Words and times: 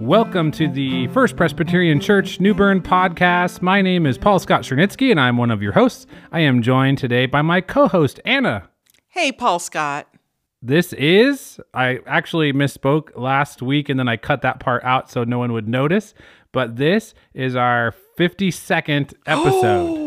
Welcome 0.00 0.50
to 0.52 0.68
the 0.68 1.06
First 1.08 1.36
Presbyterian 1.36 2.00
Church 2.00 2.38
New 2.38 2.52
Bern 2.52 2.82
podcast. 2.82 3.62
My 3.62 3.80
name 3.80 4.04
is 4.04 4.18
Paul 4.18 4.38
Scott 4.38 4.60
Chernitsky, 4.60 5.10
and 5.10 5.18
I'm 5.18 5.38
one 5.38 5.50
of 5.50 5.62
your 5.62 5.72
hosts. 5.72 6.06
I 6.30 6.40
am 6.40 6.60
joined 6.60 6.98
today 6.98 7.24
by 7.24 7.40
my 7.40 7.62
co 7.62 7.88
host, 7.88 8.20
Anna. 8.26 8.68
Hey, 9.08 9.32
Paul 9.32 9.58
Scott. 9.58 10.06
This 10.60 10.92
is, 10.92 11.58
I 11.72 12.00
actually 12.06 12.52
misspoke 12.52 13.16
last 13.16 13.62
week 13.62 13.88
and 13.88 13.98
then 13.98 14.06
I 14.06 14.18
cut 14.18 14.42
that 14.42 14.60
part 14.60 14.84
out 14.84 15.10
so 15.10 15.24
no 15.24 15.38
one 15.38 15.54
would 15.54 15.66
notice, 15.66 16.12
but 16.52 16.76
this 16.76 17.14
is 17.32 17.56
our 17.56 17.94
52nd 18.18 19.14
episode. 19.26 19.96
Oh, 19.98 20.05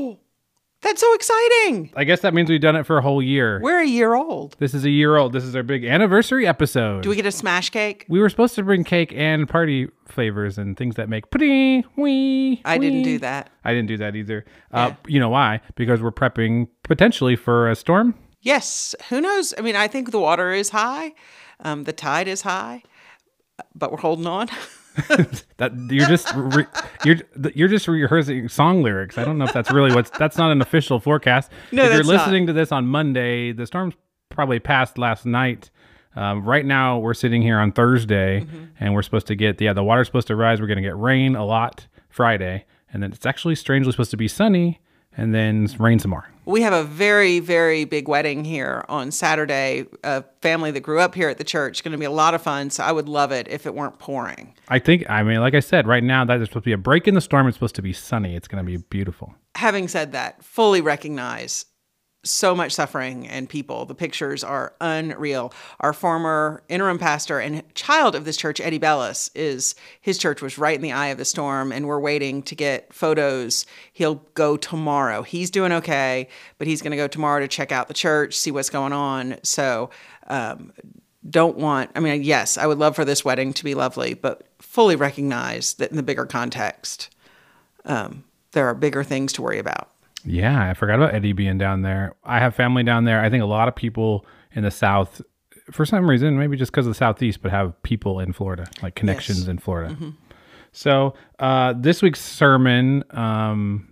That's 0.82 1.02
so 1.02 1.14
exciting. 1.14 1.92
I 1.96 2.06
guess 2.06 2.22
that 2.22 2.34
means 2.34 2.50
we've 2.50 2.62
done 2.62 2.78
it 2.78 2.86
for 2.86 2.98
a 2.98 3.02
whole 3.02 3.22
year. 3.22 3.60
We're 3.62 3.82
a 3.82 3.88
year 3.88 4.14
old. 4.14 4.56
This 4.60 4.74
is 4.74 4.86
a 4.86 4.90
year 4.90 5.18
old. 5.18 5.34
This 5.34 5.44
is 5.44 5.54
our 5.56 5.64
big 5.64 5.84
anniversary 5.84 6.48
episode. 6.48 7.04
Do 7.04 7.10
we 7.10 7.18
get 7.18 7.26
a 7.26 7.32
smash 7.32 7.70
cake? 7.70 8.06
We 8.08 8.20
were 8.20 8.30
supposed 8.30 8.56
to 8.56 8.64
bring 8.64 8.86
cake 8.86 9.12
and 9.14 9.48
party 9.48 9.90
flavors 10.08 10.58
and 10.58 10.78
things 10.78 10.96
that 10.96 11.10
make 11.10 11.30
pretty 11.32 11.84
wee. 11.98 12.62
I 12.64 12.78
didn't 12.78 13.04
do 13.04 13.20
that. 13.20 13.50
I 13.66 13.74
didn't 13.74 13.88
do 13.88 13.98
that 13.98 14.16
either. 14.16 14.46
Uh, 14.72 14.94
you 15.06 15.20
know 15.20 15.30
why? 15.30 15.60
Because 15.76 16.02
we're 16.02 16.12
prepping 16.12 16.70
potentially 16.84 17.36
for 17.36 17.70
a 17.70 17.76
storm. 17.76 18.16
Yes. 18.42 18.96
Who 19.10 19.20
knows? 19.20 19.54
I 19.58 19.62
mean, 19.62 19.76
I 19.76 19.90
think 19.90 20.12
the 20.12 20.20
water 20.20 20.54
is 20.54 20.70
high, 20.70 21.14
um, 21.60 21.84
the 21.84 21.94
tide 21.94 22.30
is 22.30 22.44
high, 22.44 22.84
but 23.76 23.92
we're 23.92 23.98
holding 23.98 24.28
on. 24.28 24.48
That 25.58 25.74
you're 25.90 26.08
just 26.08 26.32
re, 26.36 26.66
you're 27.06 27.18
you're 27.54 27.68
just 27.68 27.88
rehearsing 27.88 28.48
song 28.50 28.82
lyrics. 28.82 29.18
I 29.18 29.24
don't 29.26 29.38
know 29.38 29.46
if 29.46 29.54
that's 29.54 29.72
really 29.72 29.94
what's 29.94 30.10
that's 30.12 30.38
not 30.38 30.52
an 30.52 30.62
official 30.62 31.00
forecast. 31.00 31.52
No, 31.72 31.84
if 31.84 31.90
you're 31.90 31.98
that's 31.98 32.08
not. 32.08 32.14
listening 32.20 32.48
to 32.48 32.54
this 32.54 32.72
on 32.72 32.88
Monday, 32.88 33.52
the 33.52 33.66
storm's 33.66 33.94
probably 34.30 34.60
passed 34.60 34.98
last 34.98 35.26
night. 35.26 35.70
Um, 36.16 36.44
right 36.44 36.66
now, 36.66 36.98
we're 37.00 37.14
sitting 37.14 37.42
here 37.42 37.60
on 37.60 37.72
Thursday, 37.72 38.42
Mm-hmm. 38.42 38.64
and 38.80 38.94
we're 38.94 39.02
supposed 39.04 39.28
to 39.28 39.36
get 39.36 39.60
yeah 39.62 39.74
the 39.74 39.84
water's 39.84 40.08
supposed 40.08 40.28
to 40.28 40.36
rise. 40.36 40.60
We're 40.62 40.68
going 40.68 40.78
to 40.78 40.84
get 40.84 40.98
rain 40.98 41.36
a 41.36 41.46
lot 41.46 41.88
Friday, 42.10 42.66
and 42.94 43.04
then 43.04 43.12
it's 43.12 43.26
actually 43.26 43.56
strangely 43.56 43.92
supposed 43.92 44.12
to 44.12 44.18
be 44.18 44.28
sunny, 44.28 44.80
and 45.18 45.34
then 45.34 45.68
rain 45.80 46.00
some 46.00 46.12
more. 46.12 46.28
we 46.46 46.62
have 46.62 46.74
a 46.74 46.84
very, 46.84 47.40
very 47.40 47.86
big 47.86 48.08
wedding 48.08 48.44
here 48.46 48.84
on 48.90 49.12
Saturday. 49.12 49.86
A 50.04 50.24
family 50.42 50.72
that 50.72 50.80
grew 50.82 51.00
up 51.00 51.14
here 51.14 51.30
at 51.30 51.38
the 51.38 51.44
church. 51.44 51.84
Going 51.84 51.92
to 51.92 51.98
be 51.98 52.06
a 52.06 52.12
lot 52.12 52.34
of 52.34 52.42
fun. 52.42 52.70
So 52.70 52.84
I 52.84 52.92
would 52.92 53.08
love 53.10 53.32
it 53.32 53.48
if 53.50 53.66
it 53.66 53.76
weren't 53.76 54.00
pouring. 54.00 54.54
I 54.70 54.80
think 54.80 55.08
I 55.10 55.24
mean 55.24 55.40
like 55.42 55.54
I 55.54 55.60
said, 55.60 55.88
right 55.88 56.04
now 56.04 56.26
that 56.26 56.38
there's 56.38 56.50
supposed 56.50 56.64
to 56.64 56.70
be 56.70 56.74
a 56.74 56.78
break 56.78 57.08
in 57.08 57.14
the 57.14 57.22
storm. 57.22 57.48
It's 57.48 57.56
supposed 57.58 57.76
to 57.76 57.82
be 57.82 57.94
sunny. 57.94 58.36
It's 58.36 58.48
going 58.48 58.64
to 58.64 58.70
be 58.70 58.78
beautiful. 58.78 59.36
Having 59.56 59.90
said 59.90 60.12
that, 60.14 60.44
fully 60.44 60.82
recognize 60.82 61.66
so 62.30 62.56
much 62.56 62.72
suffering 62.72 63.28
and 63.28 63.50
people. 63.50 63.86
The 63.86 63.96
pictures 63.96 64.44
are 64.44 64.74
unreal. 64.80 65.54
Our 65.80 65.94
former 65.94 66.64
interim 66.70 67.00
pastor 67.00 67.40
and 67.40 67.64
child 67.76 68.16
of 68.16 68.26
this 68.26 68.38
church, 68.38 68.60
Eddie 68.60 68.78
Bellis, 68.78 69.30
is 69.36 69.76
his 70.00 70.18
church 70.18 70.42
was 70.42 70.58
right 70.58 70.76
in 70.76 70.82
the 70.82 70.92
eye 70.92 71.08
of 71.08 71.18
the 71.18 71.26
storm, 71.26 71.72
and 71.72 71.88
we're 71.88 72.00
waiting 72.00 72.42
to 72.44 72.56
get 72.56 72.94
photos. 72.94 73.66
He'll 73.92 74.22
go 74.34 74.58
tomorrow. 74.58 75.24
He's 75.24 75.50
doing 75.50 75.72
okay, 75.72 76.28
but 76.58 76.68
he's 76.68 76.82
going 76.82 76.92
to 76.92 76.98
go 76.98 77.08
tomorrow 77.08 77.40
to 77.40 77.48
check 77.48 77.72
out 77.72 77.88
the 77.88 77.94
church, 77.94 78.36
see 78.36 78.52
what's 78.52 78.70
going 78.70 78.94
on. 78.94 79.38
So, 79.44 79.90
um, 80.28 80.74
don't 81.30 81.58
want. 81.58 81.92
I 81.96 82.00
mean, 82.00 82.24
yes, 82.24 82.58
I 82.58 82.66
would 82.66 82.78
love 82.78 82.96
for 82.96 83.04
this 83.04 83.26
wedding 83.26 83.54
to 83.54 83.64
be 83.64 83.76
lovely, 83.76 84.14
but 84.14 84.48
fully 84.60 84.96
recognize 84.96 85.74
that 85.76 85.92
in 85.92 85.98
the 85.98 86.04
bigger 86.04 86.26
context, 86.26 87.14
um, 87.86 88.24
there 88.52 88.68
are 88.68 88.74
bigger 88.74 89.04
things 89.04 89.34
to 89.34 89.42
worry 89.42 89.60
about. 89.60 89.90
Yeah, 90.26 90.70
I 90.70 90.74
forgot 90.74 90.96
about 90.96 91.14
Eddie 91.14 91.34
being 91.34 91.58
down 91.58 91.82
there. 91.82 92.16
I 92.24 92.40
have 92.40 92.56
family 92.56 92.84
down 92.84 93.06
there. 93.06 93.22
I 93.22 93.30
think 93.30 93.44
a 93.44 93.48
lot 93.48 93.68
of 93.68 93.76
people 93.76 94.26
in 94.54 94.64
the 94.64 94.72
South, 94.72 95.22
for 95.72 95.86
some 95.86 96.10
reason, 96.10 96.38
maybe 96.38 96.58
just 96.58 96.72
because 96.72 96.86
of 96.88 96.92
the 96.92 96.98
Southeast, 96.98 97.42
but 97.42 97.52
have 97.52 97.82
people 97.84 98.20
in 98.20 98.34
Florida, 98.34 98.66
like 98.82 98.96
connections 98.96 99.48
in 99.48 99.58
Florida. 99.60 99.96
So 100.72 101.14
uh, 101.40 101.74
this 101.78 102.02
week's 102.02 102.22
sermon, 102.22 103.04
um, 103.12 103.88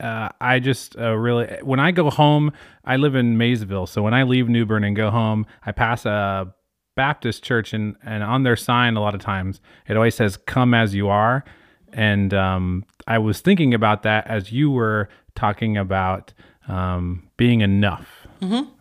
uh, 0.00 0.30
I 0.40 0.58
just 0.58 0.96
uh, 0.98 1.14
really, 1.16 1.46
when 1.62 1.80
I 1.80 1.90
go 1.92 2.10
home, 2.10 2.52
I 2.84 2.96
live 2.96 3.14
in 3.14 3.38
Maysville. 3.38 3.86
So 3.86 4.02
when 4.02 4.14
I 4.14 4.24
leave 4.24 4.48
New 4.48 4.66
Bern 4.66 4.84
and 4.84 4.96
go 4.96 5.10
home, 5.10 5.46
I 5.64 5.72
pass 5.72 6.04
a 6.06 6.52
Baptist 6.96 7.42
church, 7.42 7.72
and, 7.72 7.96
and 8.04 8.22
on 8.22 8.42
their 8.42 8.56
sign, 8.56 8.96
a 8.96 9.00
lot 9.00 9.14
of 9.14 9.20
times, 9.20 9.60
it 9.88 9.96
always 9.96 10.14
says, 10.14 10.36
Come 10.36 10.74
as 10.74 10.94
you 10.94 11.08
are. 11.08 11.44
And 11.92 12.32
um, 12.34 12.84
I 13.06 13.18
was 13.18 13.40
thinking 13.40 13.74
about 13.74 14.02
that 14.02 14.26
as 14.26 14.50
you 14.50 14.70
were 14.70 15.08
talking 15.34 15.76
about 15.76 16.32
um, 16.68 17.28
being 17.36 17.60
enough, 17.60 18.26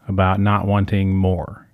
about 0.07 0.39
not 0.39 0.67
wanting 0.67 1.15
more. 1.15 1.67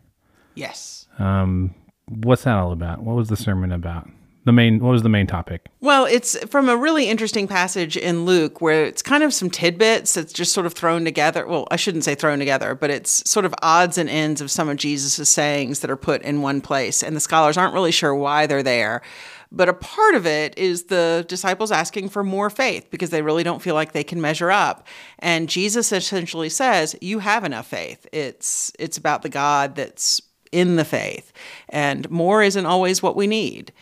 Yes. 0.56 1.08
Um, 1.20 1.74
what's 2.08 2.44
that 2.44 2.56
all 2.56 2.72
about? 2.72 3.04
What 3.04 3.16
was 3.16 3.30
the 3.30 3.38
sermon 3.38 3.72
about? 3.72 4.10
The 4.48 4.54
main, 4.54 4.80
what 4.80 4.92
was 4.92 5.04
the 5.04 5.10
main 5.10 5.28
topic? 5.28 5.66
Well, 5.82 6.06
it's 6.06 6.42
from 6.46 6.70
a 6.70 6.78
really 6.78 7.10
interesting 7.10 7.50
passage 7.50 7.98
in 7.98 8.24
Luke 8.24 8.62
where 8.62 8.86
it's 8.86 9.02
kind 9.02 9.22
of 9.22 9.34
some 9.34 9.50
tidbits 9.50 10.14
that's 10.14 10.32
just 10.32 10.54
sort 10.54 10.66
of 10.66 10.72
thrown 10.72 11.04
together. 11.04 11.46
Well, 11.46 11.68
I 11.70 11.76
shouldn't 11.76 12.06
say 12.06 12.16
thrown 12.16 12.40
together, 12.40 12.74
but 12.74 12.90
it's 12.90 13.30
sort 13.30 13.44
of 13.44 13.54
odds 13.62 13.98
and 13.98 14.10
ends 14.10 14.40
of 14.40 14.50
some 14.50 14.70
of 14.70 14.78
Jesus' 14.78 15.28
sayings 15.28 15.82
that 15.82 15.92
are 15.92 15.98
put 15.98 16.22
in 16.22 16.42
one 16.42 16.62
place. 16.62 17.04
And 17.04 17.14
the 17.14 17.20
scholars 17.20 17.58
aren't 17.58 17.74
really 17.74 17.92
sure 17.92 18.16
why 18.16 18.48
they're 18.48 18.64
there. 18.64 19.02
But 19.52 19.68
a 19.68 19.74
part 19.74 20.16
of 20.16 20.26
it 20.26 20.58
is 20.58 20.84
the 20.84 21.26
disciples 21.28 21.70
asking 21.70 22.08
for 22.08 22.24
more 22.24 22.50
faith 22.50 22.90
because 22.90 23.10
they 23.10 23.22
really 23.22 23.44
don't 23.44 23.62
feel 23.62 23.76
like 23.76 23.92
they 23.92 24.06
can 24.06 24.22
measure 24.22 24.50
up. 24.50 24.88
And 25.20 25.50
Jesus 25.50 25.92
essentially 25.92 26.48
says, 26.48 26.96
You 27.02 27.20
have 27.20 27.44
enough 27.44 27.68
faith. 27.68 28.08
It's 28.14 28.72
it's 28.80 28.98
about 28.98 29.24
the 29.24 29.30
God 29.30 29.76
that's 29.76 30.22
in 30.54 30.78
the 30.78 30.86
faith. 30.86 31.34
And 31.68 32.10
more 32.10 32.42
isn't 32.42 32.66
always 32.66 33.04
what 33.04 33.18
we 33.18 33.28
need. 33.28 33.74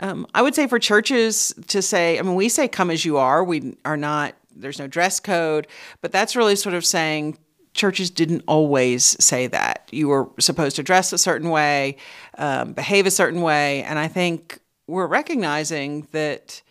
Um, 0.00 0.26
I 0.34 0.42
would 0.42 0.54
say 0.54 0.66
for 0.66 0.78
churches 0.78 1.54
to 1.68 1.82
say, 1.82 2.18
I 2.18 2.22
mean, 2.22 2.34
we 2.34 2.48
say 2.48 2.68
come 2.68 2.90
as 2.90 3.04
you 3.04 3.16
are. 3.16 3.42
We 3.42 3.76
are 3.84 3.96
not, 3.96 4.34
there's 4.54 4.78
no 4.78 4.86
dress 4.86 5.20
code, 5.20 5.66
but 6.00 6.12
that's 6.12 6.36
really 6.36 6.56
sort 6.56 6.74
of 6.74 6.84
saying 6.84 7.38
churches 7.74 8.10
didn't 8.10 8.42
always 8.46 9.04
say 9.22 9.46
that. 9.48 9.88
You 9.90 10.08
were 10.08 10.28
supposed 10.38 10.76
to 10.76 10.82
dress 10.82 11.12
a 11.12 11.18
certain 11.18 11.50
way, 11.50 11.96
um, 12.36 12.72
behave 12.72 13.06
a 13.06 13.10
certain 13.10 13.40
way. 13.40 13.82
And 13.84 13.98
I 13.98 14.08
think 14.08 14.60
we're 14.86 15.06
recognizing 15.06 16.06
that 16.12 16.62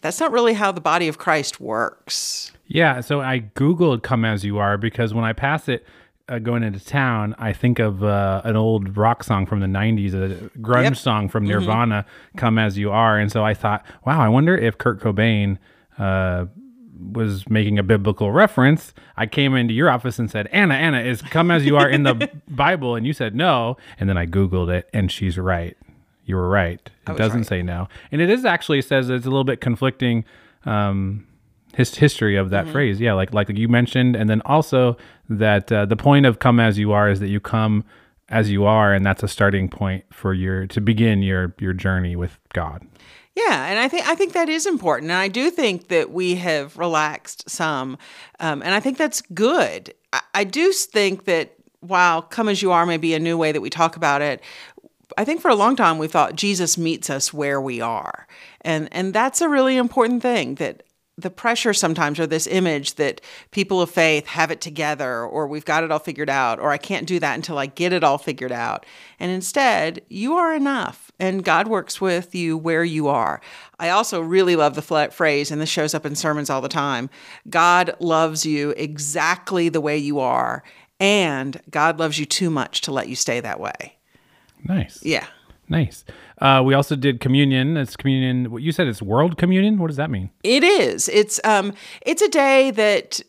that's 0.00 0.20
not 0.20 0.32
really 0.32 0.54
how 0.54 0.72
the 0.72 0.80
body 0.80 1.08
of 1.08 1.18
Christ 1.18 1.60
works. 1.60 2.52
Yeah, 2.66 3.00
so 3.00 3.20
I 3.20 3.40
googled 3.40 4.02
"Come 4.02 4.24
as 4.24 4.44
You 4.44 4.58
Are" 4.58 4.78
because 4.78 5.14
when 5.14 5.24
I 5.24 5.32
pass 5.32 5.68
it 5.68 5.86
uh, 6.28 6.38
going 6.38 6.62
into 6.62 6.84
town, 6.84 7.34
I 7.38 7.52
think 7.52 7.78
of 7.78 8.02
uh, 8.02 8.42
an 8.44 8.56
old 8.56 8.96
rock 8.96 9.22
song 9.24 9.46
from 9.46 9.60
the 9.60 9.66
'90s, 9.66 10.14
a 10.14 10.50
grunge 10.58 10.84
Yep. 10.84 10.96
song 10.96 11.28
from 11.28 11.44
Nirvana, 11.44 12.06
"Come 12.36 12.58
as 12.58 12.78
You 12.78 12.90
Are," 12.90 13.18
and 13.18 13.30
so 13.30 13.44
I 13.44 13.54
thought, 13.54 13.84
wow, 14.06 14.20
I 14.20 14.28
wonder 14.28 14.56
if 14.56 14.78
Kurt 14.78 15.00
Cobain. 15.00 15.58
Uh, 15.98 16.46
was 17.12 17.48
making 17.50 17.78
a 17.78 17.82
biblical 17.82 18.30
reference. 18.32 18.94
I 19.16 19.26
came 19.26 19.54
into 19.54 19.74
your 19.74 19.90
office 19.90 20.18
and 20.18 20.30
said, 20.30 20.46
Anna, 20.52 20.74
Anna, 20.74 21.00
is 21.00 21.22
come 21.22 21.50
as 21.50 21.66
you 21.66 21.76
are 21.76 21.88
in 21.88 22.04
the 22.04 22.30
Bible? 22.48 22.94
And 22.94 23.06
you 23.06 23.12
said 23.12 23.34
no. 23.34 23.76
And 23.98 24.08
then 24.08 24.16
I 24.16 24.26
Googled 24.26 24.72
it 24.72 24.88
and 24.92 25.10
she's 25.10 25.36
right. 25.36 25.76
You 26.24 26.36
were 26.36 26.48
right. 26.48 26.80
It 27.08 27.16
doesn't 27.16 27.40
right. 27.40 27.46
say 27.46 27.62
no. 27.62 27.88
And 28.10 28.20
it 28.20 28.30
is 28.30 28.44
actually 28.44 28.80
says 28.80 29.10
it's 29.10 29.26
a 29.26 29.28
little 29.28 29.44
bit 29.44 29.60
conflicting 29.60 30.24
um, 30.64 31.26
his 31.74 31.94
history 31.94 32.36
of 32.36 32.46
Mm-hmm. 32.46 32.66
that 32.66 32.72
phrase. 32.72 33.00
Yeah, 33.00 33.14
like 33.14 33.32
like 33.34 33.48
you 33.50 33.68
mentioned, 33.68 34.16
and 34.16 34.28
then 34.28 34.40
also 34.44 34.96
that 35.28 35.70
uh, 35.72 35.86
the 35.86 35.96
point 35.96 36.26
of 36.26 36.38
"come 36.38 36.60
as 36.60 36.78
you 36.78 36.92
are" 36.92 37.10
is 37.10 37.20
that 37.20 37.28
you 37.28 37.40
come 37.40 37.84
as 38.28 38.50
you 38.50 38.64
are, 38.64 38.94
and 38.94 39.04
that's 39.04 39.22
a 39.22 39.28
starting 39.28 39.68
point 39.68 40.04
for 40.12 40.32
your 40.32 40.66
to 40.68 40.80
begin 40.80 41.22
your 41.22 41.54
your 41.58 41.72
journey 41.72 42.16
with 42.16 42.38
God. 42.52 42.86
Yeah, 43.36 43.66
and 43.66 43.80
I 43.80 43.88
think 43.88 44.06
I 44.08 44.14
think 44.14 44.32
that 44.34 44.48
is 44.48 44.64
important, 44.64 45.10
and 45.10 45.18
I 45.18 45.28
do 45.28 45.50
think 45.50 45.88
that 45.88 46.12
we 46.12 46.36
have 46.36 46.76
relaxed 46.78 47.50
some, 47.50 47.98
um, 48.38 48.62
and 48.62 48.72
I 48.74 48.80
think 48.80 48.96
that's 48.96 49.22
good. 49.22 49.92
I, 50.12 50.20
I 50.34 50.44
do 50.44 50.72
think 50.72 51.24
that 51.24 51.54
while 51.80 52.22
"come 52.22 52.48
as 52.48 52.62
you 52.62 52.70
are" 52.70 52.86
may 52.86 52.96
be 52.96 53.12
a 53.12 53.18
new 53.18 53.36
way 53.36 53.50
that 53.50 53.60
we 53.60 53.70
talk 53.70 53.96
about 53.96 54.22
it, 54.22 54.40
I 55.18 55.24
think 55.24 55.40
for 55.40 55.50
a 55.50 55.56
long 55.56 55.74
time 55.74 55.98
we 55.98 56.06
thought 56.06 56.36
Jesus 56.36 56.78
meets 56.78 57.10
us 57.10 57.32
where 57.34 57.60
we 57.60 57.80
are, 57.80 58.28
and 58.60 58.88
and 58.92 59.12
that's 59.12 59.40
a 59.40 59.48
really 59.48 59.76
important 59.76 60.22
thing. 60.22 60.54
That 60.54 60.83
the 61.16 61.30
pressure 61.30 61.72
sometimes 61.72 62.18
or 62.18 62.26
this 62.26 62.46
image 62.46 62.94
that 62.96 63.20
people 63.52 63.80
of 63.80 63.90
faith 63.90 64.26
have 64.26 64.50
it 64.50 64.60
together 64.60 65.24
or 65.24 65.46
we've 65.46 65.64
got 65.64 65.84
it 65.84 65.92
all 65.92 65.98
figured 65.98 66.30
out 66.30 66.58
or 66.58 66.70
I 66.70 66.78
can't 66.78 67.06
do 67.06 67.20
that 67.20 67.36
until 67.36 67.56
I 67.58 67.66
get 67.66 67.92
it 67.92 68.02
all 68.02 68.18
figured 68.18 68.50
out. 68.50 68.84
And 69.20 69.30
instead, 69.30 70.02
you 70.08 70.34
are 70.34 70.54
enough 70.54 71.12
and 71.20 71.44
God 71.44 71.68
works 71.68 72.00
with 72.00 72.34
you 72.34 72.56
where 72.56 72.84
you 72.84 73.08
are. 73.08 73.40
I 73.78 73.90
also 73.90 74.20
really 74.20 74.56
love 74.56 74.74
the 74.74 75.10
phrase, 75.12 75.50
and 75.50 75.60
this 75.60 75.68
shows 75.68 75.94
up 75.94 76.06
in 76.06 76.14
sermons 76.14 76.50
all 76.50 76.60
the 76.60 76.68
time 76.68 77.10
God 77.48 77.94
loves 78.00 78.44
you 78.44 78.70
exactly 78.76 79.68
the 79.68 79.80
way 79.80 79.98
you 79.98 80.20
are, 80.20 80.62
and 80.98 81.60
God 81.70 81.98
loves 81.98 82.18
you 82.18 82.26
too 82.26 82.50
much 82.50 82.80
to 82.82 82.92
let 82.92 83.08
you 83.08 83.16
stay 83.16 83.40
that 83.40 83.60
way. 83.60 83.96
Nice. 84.64 85.02
Yeah. 85.02 85.26
Nice. 85.68 86.04
Uh, 86.40 86.62
we 86.64 86.74
also 86.74 86.96
did 86.96 87.20
communion. 87.20 87.76
It's 87.76 87.96
communion. 87.96 88.50
What 88.50 88.62
you 88.62 88.72
said 88.72 88.88
it's 88.88 89.00
world 89.00 89.38
communion. 89.38 89.78
What 89.78 89.88
does 89.88 89.96
that 89.96 90.10
mean? 90.10 90.30
It 90.42 90.64
is. 90.64 91.08
It's 91.08 91.40
um 91.44 91.72
it's 92.02 92.22
a 92.22 92.28
day 92.28 92.70
that 92.72 93.20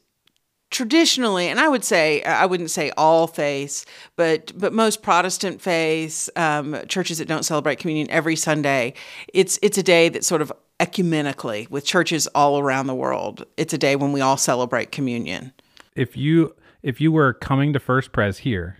traditionally, 0.71 1.47
and 1.47 1.59
I 1.59 1.69
would 1.69 1.83
say 1.83 2.23
I 2.23 2.45
wouldn't 2.45 2.71
say 2.71 2.91
all 2.97 3.27
faiths, 3.27 3.85
but 4.15 4.51
but 4.57 4.73
most 4.73 5.01
Protestant 5.01 5.61
faiths, 5.61 6.29
um, 6.35 6.77
churches 6.87 7.19
that 7.19 7.27
don't 7.27 7.43
celebrate 7.43 7.77
communion 7.77 8.09
every 8.09 8.35
Sunday, 8.35 8.93
it's 9.33 9.59
it's 9.61 9.77
a 9.77 9.83
day 9.83 10.09
that 10.09 10.25
sort 10.25 10.41
of 10.41 10.51
ecumenically 10.79 11.69
with 11.69 11.85
churches 11.85 12.27
all 12.35 12.59
around 12.59 12.87
the 12.87 12.95
world. 12.95 13.45
It's 13.55 13.73
a 13.73 13.77
day 13.77 13.95
when 13.95 14.11
we 14.11 14.21
all 14.21 14.37
celebrate 14.37 14.91
communion. 14.91 15.53
If 15.95 16.17
you 16.17 16.55
if 16.83 16.99
you 16.99 17.11
were 17.11 17.33
coming 17.33 17.71
to 17.73 17.79
First 17.79 18.11
Pres 18.11 18.39
here 18.39 18.77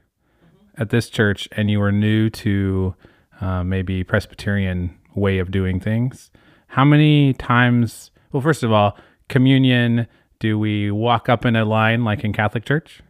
at 0.77 0.89
this 0.89 1.09
church 1.09 1.47
and 1.53 1.71
you 1.71 1.79
were 1.79 1.91
new 1.91 2.29
to 2.29 2.95
uh, 3.41 3.63
maybe 3.63 4.03
Presbyterian 4.03 4.95
way 5.15 5.39
of 5.39 5.51
doing 5.51 5.79
things, 5.79 6.31
how 6.67 6.83
many 6.83 7.33
times? 7.33 8.11
Well, 8.31 8.41
first 8.41 8.63
of 8.63 8.71
all, 8.71 8.97
communion. 9.29 10.07
Do 10.39 10.59
we 10.59 10.91
walk 10.91 11.29
up 11.29 11.45
in 11.45 11.55
a 11.55 11.63
line 11.63 12.03
like 12.03 12.23
in 12.25 12.33
Catholic 12.33 12.65
Church? 12.65 13.01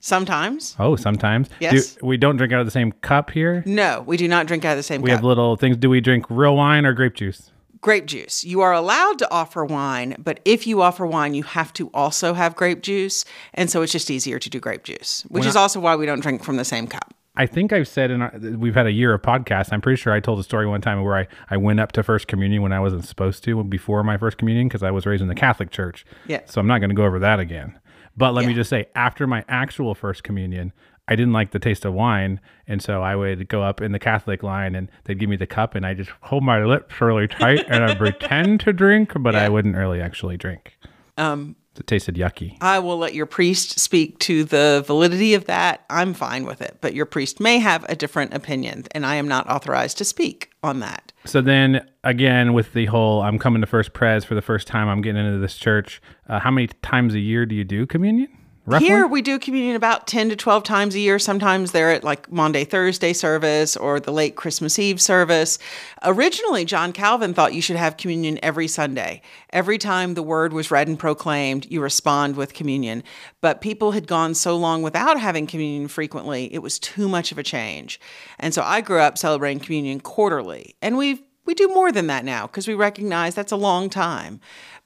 Sometimes. 0.00 0.74
Oh, 0.80 0.96
sometimes. 0.96 1.48
Yes. 1.60 1.94
Do, 1.94 2.06
we 2.06 2.16
don't 2.16 2.36
drink 2.36 2.52
out 2.52 2.58
of 2.58 2.66
the 2.66 2.72
same 2.72 2.90
cup 2.90 3.30
here. 3.30 3.62
No, 3.64 4.02
we 4.04 4.16
do 4.16 4.26
not 4.26 4.46
drink 4.48 4.64
out 4.64 4.72
of 4.72 4.78
the 4.78 4.82
same 4.82 5.00
We 5.00 5.10
cup. 5.10 5.18
have 5.18 5.24
little 5.24 5.54
things. 5.56 5.76
Do 5.76 5.88
we 5.88 6.00
drink 6.00 6.26
real 6.28 6.56
wine 6.56 6.84
or 6.84 6.92
grape 6.92 7.14
juice? 7.14 7.52
grape 7.82 8.06
juice. 8.06 8.44
You 8.44 8.60
are 8.62 8.72
allowed 8.72 9.18
to 9.18 9.30
offer 9.30 9.64
wine, 9.64 10.14
but 10.18 10.40
if 10.44 10.66
you 10.66 10.80
offer 10.80 11.04
wine, 11.06 11.34
you 11.34 11.42
have 11.42 11.72
to 11.74 11.90
also 11.92 12.32
have 12.32 12.54
grape 12.56 12.80
juice. 12.80 13.24
And 13.54 13.68
so 13.68 13.82
it's 13.82 13.92
just 13.92 14.10
easier 14.10 14.38
to 14.38 14.48
do 14.48 14.60
grape 14.60 14.84
juice, 14.84 15.22
which 15.28 15.44
is 15.44 15.56
also 15.56 15.80
why 15.80 15.96
we 15.96 16.06
don't 16.06 16.20
drink 16.20 16.42
from 16.44 16.56
the 16.56 16.64
same 16.64 16.86
cup. 16.86 17.12
I 17.34 17.46
think 17.46 17.72
I've 17.72 17.88
said 17.88 18.10
in 18.10 18.20
our, 18.20 18.32
we've 18.58 18.74
had 18.74 18.86
a 18.86 18.92
year 18.92 19.14
of 19.14 19.22
podcasts. 19.22 19.72
I'm 19.72 19.80
pretty 19.80 20.00
sure 20.00 20.12
I 20.12 20.20
told 20.20 20.38
a 20.38 20.42
story 20.42 20.66
one 20.66 20.82
time 20.82 21.02
where 21.02 21.16
I, 21.16 21.26
I 21.50 21.56
went 21.56 21.80
up 21.80 21.92
to 21.92 22.02
first 22.02 22.26
communion 22.28 22.60
when 22.62 22.72
I 22.72 22.80
wasn't 22.80 23.06
supposed 23.06 23.42
to 23.44 23.64
before 23.64 24.04
my 24.04 24.18
first 24.18 24.36
communion 24.36 24.68
because 24.68 24.82
I 24.82 24.90
was 24.90 25.06
raised 25.06 25.22
in 25.22 25.28
the 25.28 25.34
Catholic 25.34 25.70
Church. 25.70 26.04
Yeah. 26.26 26.40
So 26.44 26.60
I'm 26.60 26.66
not 26.66 26.78
going 26.78 26.90
to 26.90 26.96
go 26.96 27.04
over 27.04 27.18
that 27.20 27.40
again. 27.40 27.78
But 28.16 28.34
let 28.34 28.44
me 28.44 28.52
just 28.52 28.68
say, 28.68 28.86
after 28.94 29.26
my 29.26 29.42
actual 29.48 29.94
first 29.94 30.22
communion, 30.22 30.74
I 31.08 31.16
didn't 31.16 31.32
like 31.32 31.50
the 31.50 31.58
taste 31.58 31.84
of 31.84 31.94
wine, 31.94 32.40
and 32.66 32.82
so 32.82 33.02
I 33.02 33.16
would 33.16 33.48
go 33.48 33.62
up 33.62 33.80
in 33.80 33.92
the 33.92 33.98
Catholic 33.98 34.42
line, 34.42 34.74
and 34.74 34.90
they'd 35.04 35.18
give 35.18 35.30
me 35.30 35.36
the 35.36 35.46
cup, 35.46 35.74
and 35.74 35.86
I 35.86 35.94
just 35.94 36.10
hold 36.20 36.44
my 36.44 36.62
lips 36.62 37.00
really 37.00 37.26
tight, 37.26 37.64
and 37.68 37.82
I 37.82 37.94
pretend 37.96 38.60
to 38.60 38.72
drink, 38.72 39.12
but 39.18 39.34
I 39.34 39.48
wouldn't 39.48 39.74
really 39.74 40.00
actually 40.00 40.36
drink. 40.36 40.78
Um, 41.16 41.56
it 41.78 41.86
tasted 41.86 42.16
yucky. 42.16 42.56
I 42.60 42.78
will 42.78 42.98
let 42.98 43.14
your 43.14 43.26
priest 43.26 43.78
speak 43.78 44.18
to 44.20 44.44
the 44.44 44.82
validity 44.86 45.34
of 45.34 45.46
that. 45.46 45.84
I'm 45.88 46.14
fine 46.14 46.44
with 46.44 46.60
it, 46.60 46.78
but 46.80 46.94
your 46.94 47.06
priest 47.06 47.40
may 47.40 47.58
have 47.58 47.84
a 47.88 47.96
different 47.96 48.34
opinion, 48.34 48.84
and 48.92 49.06
I 49.06 49.16
am 49.16 49.28
not 49.28 49.48
authorized 49.48 49.98
to 49.98 50.04
speak 50.04 50.50
on 50.62 50.80
that. 50.80 51.12
So 51.24 51.40
then 51.40 51.86
again, 52.04 52.52
with 52.52 52.72
the 52.72 52.86
whole 52.86 53.22
I'm 53.22 53.38
coming 53.38 53.60
to 53.60 53.66
First 53.66 53.92
Pres 53.92 54.24
for 54.24 54.34
the 54.34 54.42
first 54.42 54.66
time, 54.66 54.88
I'm 54.88 55.02
getting 55.02 55.24
into 55.24 55.38
this 55.38 55.56
church. 55.56 56.02
Uh, 56.28 56.40
how 56.40 56.50
many 56.50 56.68
times 56.82 57.14
a 57.14 57.20
year 57.20 57.46
do 57.46 57.54
you 57.54 57.64
do 57.64 57.86
communion? 57.86 58.28
Roughly? 58.64 58.86
Here 58.86 59.08
we 59.08 59.22
do 59.22 59.40
communion 59.40 59.74
about 59.74 60.06
10 60.06 60.28
to 60.28 60.36
12 60.36 60.62
times 60.62 60.94
a 60.94 61.00
year. 61.00 61.18
Sometimes 61.18 61.72
they're 61.72 61.90
at 61.90 62.04
like 62.04 62.30
Monday, 62.30 62.64
Thursday 62.64 63.12
service 63.12 63.76
or 63.76 63.98
the 63.98 64.12
late 64.12 64.36
Christmas 64.36 64.78
Eve 64.78 65.00
service. 65.00 65.58
Originally, 66.04 66.64
John 66.64 66.92
Calvin 66.92 67.34
thought 67.34 67.54
you 67.54 67.60
should 67.60 67.74
have 67.74 67.96
communion 67.96 68.38
every 68.40 68.68
Sunday. 68.68 69.20
Every 69.50 69.78
time 69.78 70.14
the 70.14 70.22
word 70.22 70.52
was 70.52 70.70
read 70.70 70.86
and 70.86 70.96
proclaimed, 70.96 71.66
you 71.70 71.80
respond 71.80 72.36
with 72.36 72.54
communion. 72.54 73.02
But 73.40 73.60
people 73.60 73.92
had 73.92 74.06
gone 74.06 74.32
so 74.32 74.56
long 74.56 74.82
without 74.82 75.18
having 75.18 75.48
communion 75.48 75.88
frequently, 75.88 76.52
it 76.54 76.60
was 76.60 76.78
too 76.78 77.08
much 77.08 77.32
of 77.32 77.38
a 77.38 77.42
change. 77.42 77.98
And 78.38 78.54
so 78.54 78.62
I 78.62 78.80
grew 78.80 79.00
up 79.00 79.18
celebrating 79.18 79.58
communion 79.58 79.98
quarterly. 79.98 80.76
And 80.80 80.96
we've 80.96 81.20
we 81.44 81.54
do 81.54 81.66
more 81.68 81.90
than 81.90 82.06
that 82.06 82.24
now 82.24 82.46
because 82.46 82.68
we 82.68 82.74
recognize 82.74 83.34
that's 83.34 83.50
a 83.50 83.56
long 83.56 83.90
time 83.90 84.40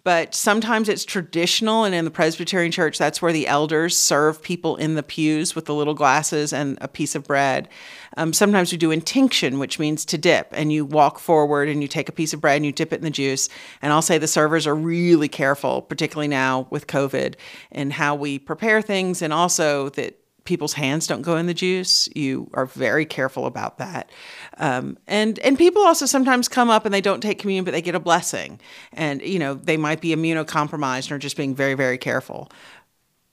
but 0.06 0.37
sometimes 0.37 0.88
it's 0.88 1.05
traditional 1.05 1.82
and 1.82 1.93
in 1.93 2.05
the 2.05 2.12
presbyterian 2.12 2.70
church 2.70 2.97
that's 2.97 3.20
where 3.20 3.32
the 3.32 3.49
elders 3.49 3.97
serve 3.97 4.41
people 4.41 4.76
in 4.76 4.94
the 4.94 5.03
pews 5.03 5.56
with 5.56 5.64
the 5.64 5.75
little 5.75 5.94
glasses 5.94 6.53
and 6.53 6.79
a 6.81 6.87
piece 6.87 7.17
of 7.17 7.25
bread. 7.25 7.69
Um, 8.17 8.32
sometimes 8.32 8.70
we 8.70 8.79
do 8.79 8.93
intinction 8.93 9.58
which 9.58 9.81
means 9.81 10.05
to 10.05 10.17
dip 10.17 10.47
and 10.53 10.73
you 10.73 10.85
walk 10.85 11.19
forward 11.19 11.69
and 11.69 11.82
you 11.82 11.88
take 11.88 12.08
a 12.08 12.12
piece 12.12 12.32
of 12.32 12.41
bread 12.41 12.55
and 12.55 12.64
you 12.64 12.70
dip 12.70 12.93
it 12.93 12.99
in 12.99 13.03
the 13.03 13.11
juice. 13.11 13.49
And 13.82 13.93
i'll 13.93 14.00
say 14.00 14.17
the 14.17 14.29
servers 14.29 14.64
are 14.64 14.76
really 14.76 15.26
careful 15.26 15.82
particularly 15.82 16.29
now 16.29 16.69
with 16.70 16.87
covid 16.87 17.35
and 17.73 17.93
how 17.93 18.14
we 18.14 18.38
prepare 18.38 18.82
things 18.82 19.23
and 19.23 19.32
also 19.32 19.88
that 19.88 20.20
people's 20.46 20.72
hands 20.72 21.06
don't 21.06 21.22
go 21.22 21.37
in 21.37 21.46
the 21.46 21.54
juice. 21.54 22.08
You 22.14 22.50
are 22.54 22.66
very 22.66 23.04
careful 23.04 23.46
about 23.46 23.78
that. 23.78 24.10
Um, 24.58 24.96
and 25.06 25.38
and 25.40 25.58
people 25.58 25.82
also 25.82 26.06
sometimes 26.06 26.48
come 26.48 26.70
up 26.70 26.84
and 26.84 26.94
they 26.94 27.00
don't 27.00 27.20
take 27.20 27.38
communion, 27.38 27.64
but 27.64 27.72
they 27.72 27.82
get 27.82 27.94
a 27.94 28.00
blessing. 28.00 28.60
And 28.93 29.20
you 29.20 29.38
know 29.38 29.54
they 29.54 29.76
might 29.76 30.00
be 30.00 30.14
immunocompromised 30.14 31.10
or 31.10 31.19
just 31.19 31.37
being 31.37 31.54
very 31.54 31.75
very 31.75 31.98
careful. 31.98 32.50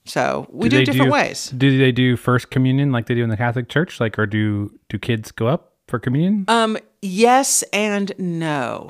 So 0.05 0.47
we 0.51 0.67
do, 0.67 0.77
they 0.77 0.83
different 0.83 1.11
ways. 1.11 1.49
Do 1.49 1.77
they 1.77 1.91
do 1.93 2.17
first 2.17 2.49
communion 2.49 2.91
like 2.91 3.05
they 3.05 3.15
do 3.15 3.23
in 3.23 3.29
the 3.29 3.37
Catholic 3.37 3.69
Church? 3.69 3.99
Like, 3.99 4.19
or 4.19 4.25
do 4.25 4.77
do 4.89 4.99
kids 4.99 5.31
go 5.31 5.47
up 5.47 5.75
for 5.87 5.99
communion? 5.99 6.45
Um, 6.49 6.77
yes 7.01 7.63
and 7.71 8.11
no. 8.17 8.87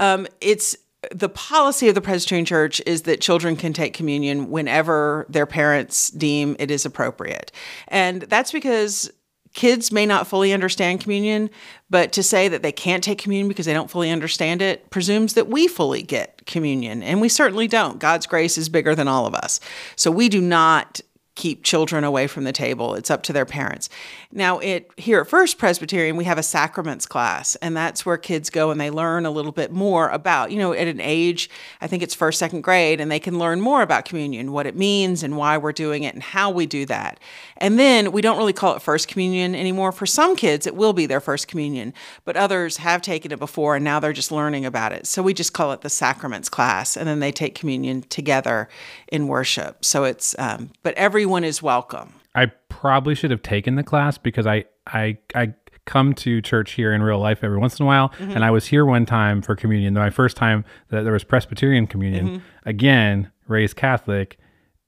Um, 0.00 0.26
it's 0.40 0.76
the 1.14 1.28
policy 1.28 1.88
of 1.88 1.94
the 1.94 2.00
Presbyterian 2.00 2.44
Church 2.44 2.80
is 2.86 3.02
that 3.02 3.20
children 3.20 3.56
can 3.56 3.72
take 3.72 3.94
communion 3.94 4.50
whenever 4.50 5.26
their 5.28 5.46
parents 5.46 6.10
deem 6.10 6.56
it 6.58 6.70
is 6.70 6.84
appropriate. 6.84 7.52
And 7.88 8.22
that's 8.22 8.52
because 8.52 9.10
kids 9.54 9.90
may 9.90 10.04
not 10.06 10.26
fully 10.26 10.52
understand 10.52 11.00
communion, 11.00 11.50
but 11.88 12.12
to 12.12 12.22
say 12.22 12.46
that 12.46 12.62
they 12.62 12.70
can't 12.70 13.02
take 13.02 13.18
communion 13.18 13.48
because 13.48 13.66
they 13.66 13.72
don't 13.72 13.90
fully 13.90 14.10
understand 14.10 14.60
it 14.60 14.90
presumes 14.90 15.34
that 15.34 15.48
we 15.48 15.66
fully 15.66 16.02
get 16.02 16.44
communion. 16.46 17.02
And 17.02 17.20
we 17.20 17.28
certainly 17.28 17.66
don't. 17.66 17.98
God's 17.98 18.26
grace 18.26 18.58
is 18.58 18.68
bigger 18.68 18.94
than 18.94 19.08
all 19.08 19.26
of 19.26 19.34
us. 19.34 19.58
So 19.96 20.10
we 20.10 20.28
do 20.28 20.40
not 20.40 21.00
keep 21.36 21.62
children 21.62 22.02
away 22.02 22.26
from 22.26 22.44
the 22.44 22.52
table. 22.52 22.94
It's 22.94 23.10
up 23.10 23.22
to 23.24 23.32
their 23.32 23.44
parents. 23.44 23.88
Now, 24.32 24.58
it 24.58 24.90
here 24.96 25.20
at 25.20 25.28
First 25.28 25.58
Presbyterian, 25.58 26.16
we 26.16 26.24
have 26.24 26.38
a 26.38 26.42
sacraments 26.42 27.06
class, 27.06 27.54
and 27.56 27.76
that's 27.76 28.04
where 28.04 28.16
kids 28.16 28.50
go 28.50 28.70
and 28.70 28.80
they 28.80 28.90
learn 28.90 29.26
a 29.26 29.30
little 29.30 29.52
bit 29.52 29.70
more 29.70 30.08
about, 30.08 30.50
you 30.50 30.58
know, 30.58 30.72
at 30.72 30.88
an 30.88 31.00
age, 31.00 31.48
I 31.80 31.86
think 31.86 32.02
it's 32.02 32.14
first, 32.14 32.38
second 32.38 32.62
grade, 32.62 33.00
and 33.00 33.10
they 33.10 33.20
can 33.20 33.38
learn 33.38 33.60
more 33.60 33.82
about 33.82 34.06
communion, 34.06 34.50
what 34.50 34.66
it 34.66 34.74
means 34.74 35.22
and 35.22 35.36
why 35.36 35.58
we're 35.58 35.72
doing 35.72 36.02
it 36.02 36.14
and 36.14 36.22
how 36.22 36.50
we 36.50 36.66
do 36.66 36.86
that. 36.86 37.20
And 37.58 37.78
then 37.78 38.12
we 38.12 38.22
don't 38.22 38.38
really 38.38 38.52
call 38.52 38.74
it 38.76 38.82
first 38.82 39.08
communion 39.08 39.54
anymore. 39.54 39.92
For 39.92 40.06
some 40.06 40.36
kids, 40.36 40.66
it 40.66 40.76
will 40.76 40.92
be 40.92 41.06
their 41.06 41.20
first 41.20 41.48
communion, 41.48 41.94
but 42.24 42.36
others 42.36 42.78
have 42.78 43.02
taken 43.02 43.32
it 43.32 43.38
before 43.38 43.76
and 43.76 43.84
now 43.84 44.00
they're 44.00 44.12
just 44.12 44.32
learning 44.32 44.64
about 44.64 44.92
it. 44.92 45.06
So 45.06 45.22
we 45.22 45.34
just 45.34 45.52
call 45.52 45.72
it 45.72 45.80
the 45.80 45.90
sacraments 45.90 46.48
class, 46.48 46.96
and 46.96 47.08
then 47.08 47.20
they 47.20 47.32
take 47.32 47.54
communion 47.54 48.02
together 48.02 48.68
in 49.08 49.28
worship. 49.28 49.84
So 49.84 50.04
it's, 50.04 50.34
um, 50.38 50.70
but 50.82 50.94
everyone 50.94 51.44
is 51.44 51.62
welcome. 51.62 52.14
I 52.34 52.46
probably 52.68 53.14
should 53.14 53.30
have 53.30 53.42
taken 53.42 53.76
the 53.76 53.82
class 53.82 54.18
because 54.18 54.46
I 54.46 54.66
I 54.86 55.16
I 55.34 55.54
come 55.86 56.12
to 56.14 56.42
church 56.42 56.72
here 56.72 56.92
in 56.92 57.02
real 57.02 57.18
life 57.18 57.42
every 57.42 57.58
once 57.58 57.80
in 57.80 57.84
a 57.84 57.86
while, 57.86 58.12
and 58.18 58.44
I 58.44 58.50
was 58.50 58.66
here 58.66 58.84
one 58.84 59.06
time 59.06 59.40
for 59.40 59.56
communion. 59.56 59.94
My 59.94 60.10
first 60.10 60.36
time 60.36 60.64
that 60.90 61.02
there 61.02 61.12
was 61.12 61.24
Presbyterian 61.24 61.86
communion. 61.86 62.42
Again, 62.66 63.30
raised 63.48 63.76
Catholic. 63.76 64.38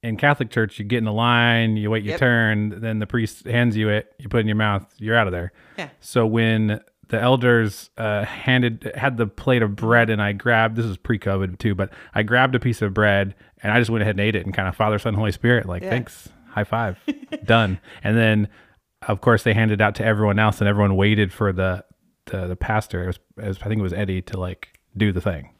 In 0.02 0.16
Catholic 0.16 0.50
church, 0.50 0.78
you 0.78 0.84
get 0.84 0.98
in 0.98 1.04
the 1.04 1.12
line, 1.12 1.76
you 1.76 1.90
wait 1.90 2.04
your 2.04 2.12
Yep. 2.12 2.20
turn, 2.20 2.80
then 2.80 3.00
the 3.00 3.06
priest 3.06 3.44
hands 3.46 3.76
you 3.76 3.88
it, 3.88 4.12
you 4.18 4.28
put 4.28 4.38
it 4.38 4.40
in 4.42 4.46
your 4.46 4.56
mouth, 4.56 4.86
you're 4.98 5.16
out 5.16 5.26
of 5.26 5.32
there. 5.32 5.52
Yeah. 5.76 5.88
So 6.00 6.24
when 6.26 6.80
the 7.08 7.20
elders 7.20 7.90
uh, 7.96 8.24
handed 8.24 8.92
had 8.94 9.16
the 9.16 9.26
plate 9.26 9.62
of 9.62 9.74
bread, 9.74 10.08
and 10.10 10.22
I 10.22 10.32
grabbed 10.32 10.76
this 10.76 10.84
is 10.84 10.96
pre-COVID 10.96 11.58
too, 11.58 11.74
but 11.74 11.90
I 12.14 12.22
grabbed 12.22 12.54
a 12.54 12.60
piece 12.60 12.80
of 12.82 12.94
bread 12.94 13.34
and 13.62 13.72
I 13.72 13.78
just 13.80 13.90
went 13.90 14.02
ahead 14.02 14.14
and 14.14 14.20
ate 14.20 14.36
it, 14.36 14.44
and 14.46 14.54
kind 14.54 14.68
of 14.68 14.76
Father, 14.76 14.98
Son, 14.98 15.14
Holy 15.14 15.32
Spirit, 15.32 15.66
like 15.66 15.82
thanks, 15.82 16.28
high 16.50 16.64
five, 16.64 16.98
done. 17.44 17.80
And 18.04 18.16
then, 18.16 18.48
of 19.08 19.20
course, 19.20 19.42
they 19.42 19.52
handed 19.54 19.80
it 19.80 19.82
out 19.82 19.96
to 19.96 20.04
everyone 20.04 20.38
else, 20.38 20.60
and 20.60 20.68
everyone 20.68 20.94
waited 20.96 21.32
for 21.32 21.52
the 21.52 21.84
the, 22.26 22.46
the 22.46 22.56
pastor. 22.56 23.02
It 23.04 23.06
was, 23.08 23.18
it 23.38 23.48
was, 23.48 23.58
I 23.62 23.68
think 23.68 23.78
it 23.80 23.82
was 23.82 23.92
Eddie 23.94 24.22
to 24.22 24.38
like 24.38 24.78
do 24.96 25.10
the 25.12 25.20
thing. 25.20 25.50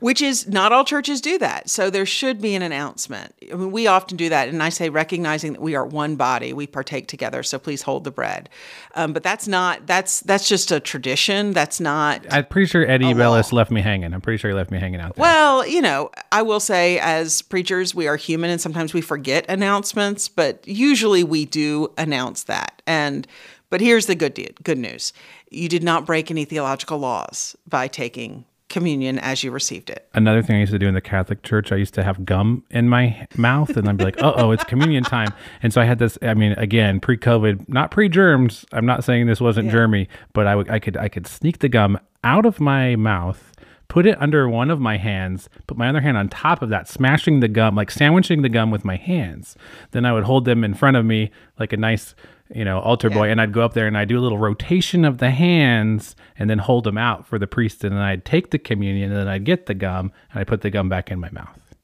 Which 0.00 0.20
is 0.20 0.46
not 0.46 0.72
all 0.72 0.84
churches 0.84 1.20
do 1.20 1.38
that. 1.38 1.70
So 1.70 1.88
there 1.88 2.04
should 2.04 2.40
be 2.40 2.54
an 2.54 2.62
announcement. 2.62 3.34
I 3.50 3.54
mean, 3.54 3.70
we 3.70 3.86
often 3.86 4.16
do 4.16 4.28
that. 4.28 4.48
And 4.48 4.62
I 4.62 4.68
say, 4.68 4.90
recognizing 4.90 5.54
that 5.54 5.62
we 5.62 5.74
are 5.74 5.86
one 5.86 6.16
body, 6.16 6.52
we 6.52 6.66
partake 6.66 7.06
together. 7.08 7.42
So 7.42 7.58
please 7.58 7.82
hold 7.82 8.04
the 8.04 8.10
bread. 8.10 8.50
Um, 8.94 9.12
but 9.12 9.22
that's 9.22 9.48
not, 9.48 9.86
that's, 9.86 10.20
that's 10.20 10.48
just 10.48 10.70
a 10.72 10.80
tradition. 10.80 11.52
That's 11.52 11.80
not, 11.80 12.26
I'm 12.30 12.44
pretty 12.44 12.66
sure 12.66 12.86
Eddie. 12.86 13.14
Bellis 13.14 13.52
left 13.52 13.70
me 13.70 13.80
hanging. 13.80 14.12
I'm 14.12 14.20
pretty 14.20 14.38
sure 14.38 14.50
he 14.50 14.54
left 14.54 14.70
me 14.70 14.78
hanging 14.78 15.00
out 15.00 15.14
there. 15.14 15.22
well, 15.22 15.66
you 15.66 15.80
know, 15.80 16.10
I 16.32 16.42
will 16.42 16.60
say 16.60 16.98
as 16.98 17.40
preachers, 17.42 17.94
we 17.94 18.06
are 18.06 18.16
human 18.16 18.50
and 18.50 18.60
sometimes 18.60 18.92
we 18.92 19.00
forget 19.00 19.46
announcements, 19.48 20.28
but 20.28 20.66
usually 20.66 21.24
we 21.24 21.46
do 21.46 21.92
announce 21.96 22.44
that. 22.44 22.82
And, 22.86 23.26
but 23.70 23.80
here's 23.80 24.06
the 24.06 24.14
good, 24.14 24.34
de- 24.34 24.54
good 24.62 24.78
news. 24.78 25.12
You 25.50 25.68
did 25.68 25.82
not 25.82 26.04
break 26.04 26.30
any 26.30 26.44
theological 26.44 26.98
laws 26.98 27.56
by 27.66 27.88
taking 27.88 28.44
communion 28.74 29.20
as 29.20 29.44
you 29.44 29.52
received 29.52 29.88
it. 29.88 30.08
Another 30.14 30.42
thing 30.42 30.56
I 30.56 30.60
used 30.60 30.72
to 30.72 30.78
do 30.80 30.88
in 30.88 30.94
the 30.94 31.00
Catholic 31.00 31.42
Church, 31.44 31.70
I 31.70 31.76
used 31.76 31.94
to 31.94 32.02
have 32.02 32.24
gum 32.24 32.64
in 32.70 32.88
my 32.88 33.26
mouth, 33.36 33.76
and 33.76 33.88
I'd 33.88 33.96
be 33.96 34.04
like, 34.04 34.20
"Uh 34.20 34.34
oh, 34.36 34.50
it's 34.50 34.64
communion 34.64 35.04
time." 35.04 35.32
And 35.62 35.72
so 35.72 35.80
I 35.80 35.84
had 35.84 36.00
this. 36.00 36.18
I 36.20 36.34
mean, 36.34 36.52
again, 36.52 36.98
pre-COVID, 36.98 37.68
not 37.68 37.92
pre-germs. 37.92 38.66
I'm 38.72 38.84
not 38.84 39.04
saying 39.04 39.26
this 39.26 39.40
wasn't 39.40 39.70
germy, 39.70 40.08
but 40.32 40.48
I 40.48 40.56
would, 40.56 40.68
I 40.68 40.80
could, 40.80 40.96
I 40.96 41.08
could 41.08 41.26
sneak 41.28 41.60
the 41.60 41.68
gum 41.68 41.98
out 42.24 42.44
of 42.44 42.58
my 42.58 42.96
mouth, 42.96 43.52
put 43.86 44.06
it 44.06 44.20
under 44.20 44.48
one 44.48 44.70
of 44.70 44.80
my 44.80 44.96
hands, 44.96 45.48
put 45.68 45.76
my 45.76 45.88
other 45.88 46.00
hand 46.00 46.16
on 46.16 46.28
top 46.28 46.60
of 46.60 46.68
that, 46.70 46.88
smashing 46.88 47.38
the 47.38 47.48
gum, 47.48 47.76
like 47.76 47.92
sandwiching 47.92 48.42
the 48.42 48.48
gum 48.48 48.72
with 48.72 48.84
my 48.84 48.96
hands. 48.96 49.56
Then 49.92 50.04
I 50.04 50.12
would 50.12 50.24
hold 50.24 50.46
them 50.46 50.64
in 50.64 50.74
front 50.74 50.96
of 50.96 51.04
me 51.04 51.30
like 51.60 51.72
a 51.72 51.76
nice, 51.76 52.14
you 52.54 52.64
know, 52.64 52.78
altar 52.80 53.10
boy, 53.10 53.30
and 53.30 53.40
I'd 53.40 53.52
go 53.52 53.62
up 53.62 53.74
there 53.74 53.86
and 53.86 53.98
I'd 53.98 54.08
do 54.08 54.18
a 54.18 54.22
little 54.22 54.38
rotation 54.38 55.04
of 55.04 55.18
the 55.18 55.30
hands 55.30 56.14
and 56.38 56.48
then 56.48 56.58
hold 56.58 56.84
them 56.84 56.96
out 56.96 57.26
for 57.26 57.38
the 57.38 57.46
priest. 57.46 57.84
And 57.84 57.92
then 57.94 58.02
I'd 58.02 58.24
take 58.24 58.50
the 58.50 58.58
communion 58.58 59.10
and 59.10 59.20
then 59.20 59.28
I'd 59.28 59.44
get 59.44 59.66
the 59.66 59.74
gum 59.74 60.12
and 60.30 60.40
I'd 60.40 60.46
put 60.46 60.60
the 60.62 60.70
gum 60.70 60.88
back 60.88 61.10
in 61.10 61.18
my 61.18 61.30
mouth. 61.30 61.74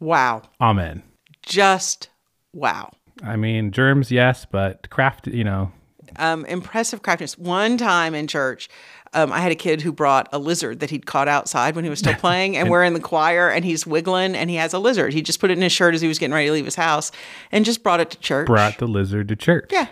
Wow. 0.00 0.42
Amen. 0.60 1.02
Just 1.42 2.10
wow. 2.52 2.92
I 3.22 3.36
mean, 3.36 3.72
germs, 3.72 4.12
yes, 4.12 4.46
but 4.50 4.88
craft, 4.90 5.26
you 5.26 5.42
know, 5.42 5.72
Um, 6.16 6.44
impressive 6.46 7.02
craftiness. 7.02 7.36
One 7.36 7.76
time 7.76 8.14
in 8.14 8.28
church, 8.28 8.68
um, 9.14 9.32
I 9.32 9.40
had 9.40 9.52
a 9.52 9.56
kid 9.56 9.80
who 9.82 9.92
brought 9.92 10.28
a 10.32 10.38
lizard 10.38 10.80
that 10.80 10.90
he'd 10.90 11.06
caught 11.06 11.28
outside 11.28 11.74
when 11.74 11.84
he 11.84 11.90
was 11.90 11.98
still 11.98 12.14
playing, 12.18 12.56
and 12.56 12.70
we're 12.70 12.84
in 12.84 12.94
the 12.94 13.00
choir, 13.00 13.48
and 13.50 13.64
he's 13.64 13.86
wiggling, 13.86 14.34
and 14.34 14.50
he 14.50 14.56
has 14.56 14.72
a 14.72 14.78
lizard. 14.78 15.12
He 15.12 15.22
just 15.22 15.40
put 15.40 15.50
it 15.50 15.54
in 15.56 15.62
his 15.62 15.72
shirt 15.72 15.94
as 15.94 16.00
he 16.00 16.08
was 16.08 16.18
getting 16.18 16.34
ready 16.34 16.46
to 16.46 16.52
leave 16.52 16.64
his 16.64 16.74
house, 16.76 17.10
and 17.52 17.64
just 17.64 17.82
brought 17.82 18.00
it 18.00 18.10
to 18.10 18.18
church. 18.18 18.46
brought 18.46 18.78
the 18.78 18.86
lizard 18.86 19.28
to 19.28 19.36
church. 19.36 19.70
Yeah, 19.72 19.86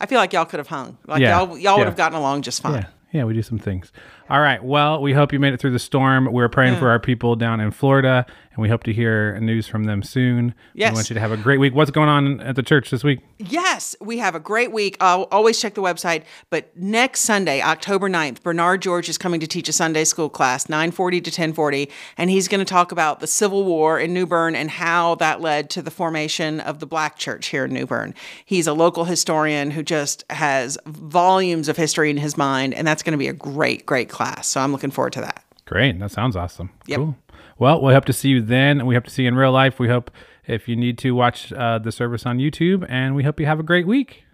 I 0.00 0.06
feel 0.06 0.18
like 0.18 0.32
y'all 0.32 0.44
could 0.44 0.58
have 0.58 0.68
hung. 0.68 0.98
Like 1.06 1.20
Yeah, 1.20 1.38
y'all, 1.38 1.58
y'all 1.58 1.78
would 1.78 1.86
have 1.86 1.96
gotten 1.96 2.18
along 2.18 2.42
just 2.42 2.62
fine. 2.62 2.74
Yeah. 2.74 2.86
Yeah, 3.10 3.24
we 3.24 3.32
do 3.32 3.42
some 3.42 3.58
things. 3.58 3.90
All 4.30 4.40
right. 4.40 4.62
Well, 4.62 5.00
we 5.00 5.14
hope 5.14 5.32
you 5.32 5.40
made 5.40 5.54
it 5.54 5.60
through 5.60 5.70
the 5.70 5.78
storm. 5.78 6.30
We're 6.30 6.50
praying 6.50 6.74
for 6.74 6.80
hmm. 6.80 6.86
our 6.86 6.98
people 6.98 7.34
down 7.34 7.60
in 7.60 7.70
Florida, 7.70 8.26
and 8.50 8.58
we 8.58 8.68
hope 8.68 8.82
to 8.82 8.92
hear 8.92 9.40
news 9.40 9.66
from 9.66 9.84
them 9.84 10.02
soon. 10.02 10.54
Yes. 10.74 10.92
We 10.92 10.96
want 10.96 11.08
you 11.08 11.14
to 11.14 11.20
have 11.20 11.32
a 11.32 11.38
great 11.38 11.58
week. 11.58 11.74
What's 11.74 11.90
going 11.90 12.10
on 12.10 12.40
at 12.40 12.54
the 12.54 12.62
church 12.62 12.90
this 12.90 13.02
week? 13.02 13.20
Yes, 13.38 13.96
we 14.02 14.18
have 14.18 14.34
a 14.34 14.40
great 14.40 14.70
week. 14.70 14.98
I'll 15.00 15.28
always 15.32 15.58
check 15.58 15.72
the 15.72 15.80
website. 15.80 16.24
But 16.50 16.76
next 16.76 17.20
Sunday, 17.20 17.62
October 17.62 18.10
9th, 18.10 18.42
Bernard 18.42 18.82
George 18.82 19.08
is 19.08 19.16
coming 19.16 19.40
to 19.40 19.46
teach 19.46 19.66
a 19.66 19.72
Sunday 19.72 20.04
school 20.04 20.28
class, 20.28 20.68
940 20.68 21.22
to 21.22 21.30
1040. 21.30 21.88
And 22.18 22.28
he's 22.28 22.48
going 22.48 22.58
to 22.58 22.66
talk 22.66 22.92
about 22.92 23.20
the 23.20 23.26
Civil 23.26 23.64
War 23.64 23.98
in 23.98 24.12
New 24.12 24.26
Bern 24.26 24.54
and 24.54 24.70
how 24.70 25.14
that 25.14 25.40
led 25.40 25.70
to 25.70 25.80
the 25.80 25.90
formation 25.90 26.60
of 26.60 26.80
the 26.80 26.86
Black 26.86 27.16
Church 27.16 27.46
here 27.46 27.64
in 27.64 27.72
New 27.72 27.86
Bern. 27.86 28.14
He's 28.44 28.66
a 28.66 28.74
local 28.74 29.04
historian 29.04 29.70
who 29.70 29.82
just 29.82 30.24
has 30.28 30.76
volumes 30.84 31.68
of 31.68 31.78
history 31.78 32.10
in 32.10 32.18
his 32.18 32.36
mind. 32.36 32.74
And 32.74 32.86
that's 32.86 33.02
going 33.02 33.12
to 33.12 33.18
be 33.18 33.28
a 33.28 33.32
great, 33.32 33.86
great 33.86 34.10
class. 34.10 34.17
So 34.42 34.60
I'm 34.60 34.72
looking 34.72 34.90
forward 34.90 35.12
to 35.14 35.20
that. 35.20 35.44
Great. 35.64 35.98
That 35.98 36.10
sounds 36.10 36.36
awesome. 36.36 36.70
Yep. 36.86 36.96
Cool. 36.96 37.16
Well, 37.58 37.82
we 37.82 37.92
hope 37.92 38.04
to 38.06 38.12
see 38.12 38.28
you 38.28 38.40
then. 38.40 38.86
We 38.86 38.94
hope 38.94 39.04
to 39.04 39.10
see 39.10 39.22
you 39.22 39.28
in 39.28 39.34
real 39.34 39.52
life. 39.52 39.78
We 39.78 39.88
hope 39.88 40.10
if 40.46 40.68
you 40.68 40.76
need 40.76 40.96
to 40.98 41.12
watch 41.12 41.52
uh, 41.52 41.78
the 41.78 41.92
service 41.92 42.24
on 42.24 42.38
YouTube, 42.38 42.86
and 42.88 43.14
we 43.14 43.24
hope 43.24 43.38
you 43.38 43.46
have 43.46 43.60
a 43.60 43.64
great 43.64 43.86
week. 43.86 44.24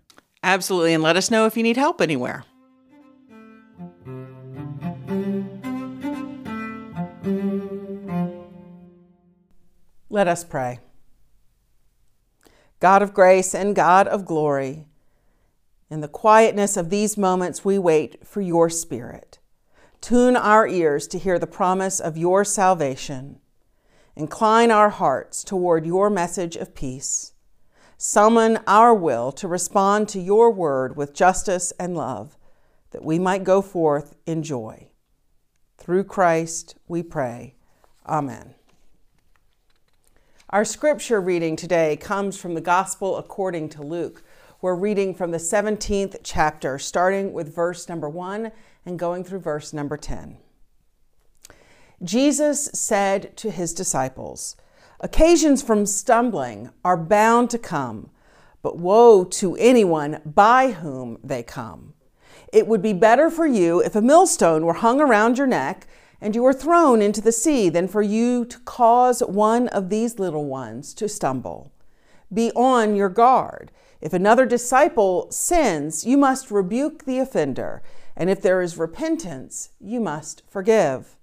Absolutely. 0.43 0.95
And 0.95 1.03
let 1.03 1.17
us 1.17 1.31
know 1.31 1.47
if 1.47 1.57
you 1.57 1.63
need 1.63 1.77
help 1.77 2.01
anywhere. 2.01 2.45
Let 10.11 10.29
us 10.29 10.45
pray. 10.45 10.79
God 12.79 13.03
of 13.03 13.15
grace 13.15 13.55
and 13.55 13.75
God 13.75 14.07
of 14.07 14.27
glory, 14.27 14.87
in 15.91 16.03
the 16.03 16.09
quietness 16.09 16.77
of 16.77 16.91
these 16.91 17.17
moments, 17.17 17.65
we 17.65 17.79
wait 17.79 18.27
for 18.27 18.41
your 18.41 18.69
Spirit. 18.69 19.39
Tune 20.05 20.37
our 20.37 20.69
ears 20.69 21.07
to 21.09 21.19
hear 21.19 21.39
the 21.39 21.47
promise 21.47 21.99
of 21.99 22.19
your 22.19 22.45
salvation. 22.45 23.41
Incline 24.15 24.71
our 24.71 24.91
hearts 24.91 25.43
toward 25.43 25.87
your 25.87 26.11
message 26.11 26.57
of 26.57 26.75
peace. 26.75 27.33
Summon 27.97 28.59
our 28.67 28.93
will 28.93 29.33
to 29.33 29.49
respond 29.49 30.11
to 30.11 30.21
your 30.21 30.51
word 30.51 30.95
with 30.95 31.15
justice 31.15 31.73
and 31.81 31.97
love, 31.97 32.37
that 32.91 33.03
we 33.03 33.19
might 33.19 33.45
go 33.45 33.63
forth 33.63 34.15
in 34.27 34.43
joy. 34.43 34.89
Through 35.79 36.05
Christ 36.05 36.77
we 36.87 37.03
pray. 37.03 37.55
Amen. 38.07 38.57
Our 40.51 40.67
scripture 40.67 41.23
reading 41.23 41.57
today 41.57 41.97
comes 41.97 42.39
from 42.39 42.53
the 42.53 42.61
Gospel 42.61 43.17
according 43.17 43.71
to 43.71 43.83
Luke. 43.83 44.23
We're 44.61 44.75
reading 44.75 45.15
from 45.15 45.31
the 45.31 45.39
17th 45.39 46.19
chapter, 46.23 46.79
starting 46.79 47.33
with 47.33 47.55
verse 47.55 47.89
number 47.89 48.11
1 48.11 48.53
and 48.87 48.99
going 48.99 49.25
through 49.25 49.41
verse 49.41 49.73
number 49.73 49.97
10. 49.97 50.37
Jesus 52.03 52.67
said 52.75 53.37
to 53.37 53.51
his 53.51 53.73
disciples, 53.73 54.57
Occasions 55.01 55.63
from 55.63 55.87
stumbling 55.87 56.71
are 56.85 56.97
bound 56.97 57.51
to 57.51 57.59
come, 57.59 58.11
but 58.63 58.79
woe 58.79 59.25
to 59.25 59.57
anyone 59.57 60.21
by 60.25 60.73
whom 60.73 61.19
they 61.23 61.43
come. 61.43 61.95
It 62.53 62.67
would 62.67 62.83
be 62.83 62.93
better 62.93 63.31
for 63.31 63.47
you 63.47 63.81
if 63.81 63.95
a 63.95 64.03
millstone 64.03 64.65
were 64.65 64.75
hung 64.75 65.01
around 65.01 65.39
your 65.39 65.47
neck 65.47 65.87
and 66.21 66.35
you 66.35 66.43
were 66.43 66.53
thrown 66.53 67.03
into 67.03 67.21
the 67.21 67.33
sea 67.33 67.69
than 67.69 67.89
for 67.89 68.01
you 68.01 68.45
to 68.47 68.59
cause 68.61 69.21
one 69.21 69.69
of 69.69 69.91
these 69.91 70.19
little 70.19 70.47
ones 70.47 70.95
to 70.95 71.09
stumble. 71.09 71.73
Be 72.33 72.51
on 72.53 72.97
your 72.97 73.09
guard. 73.09 73.71
If 74.01 74.13
another 74.13 74.47
disciple 74.47 75.31
sins, 75.31 76.07
you 76.07 76.17
must 76.17 76.51
rebuke 76.51 77.05
the 77.05 77.19
offender, 77.19 77.83
and 78.17 78.31
if 78.31 78.41
there 78.41 78.63
is 78.63 78.77
repentance, 78.77 79.71
you 79.81 80.01
must 80.01 80.43
forgive. 80.49 81.17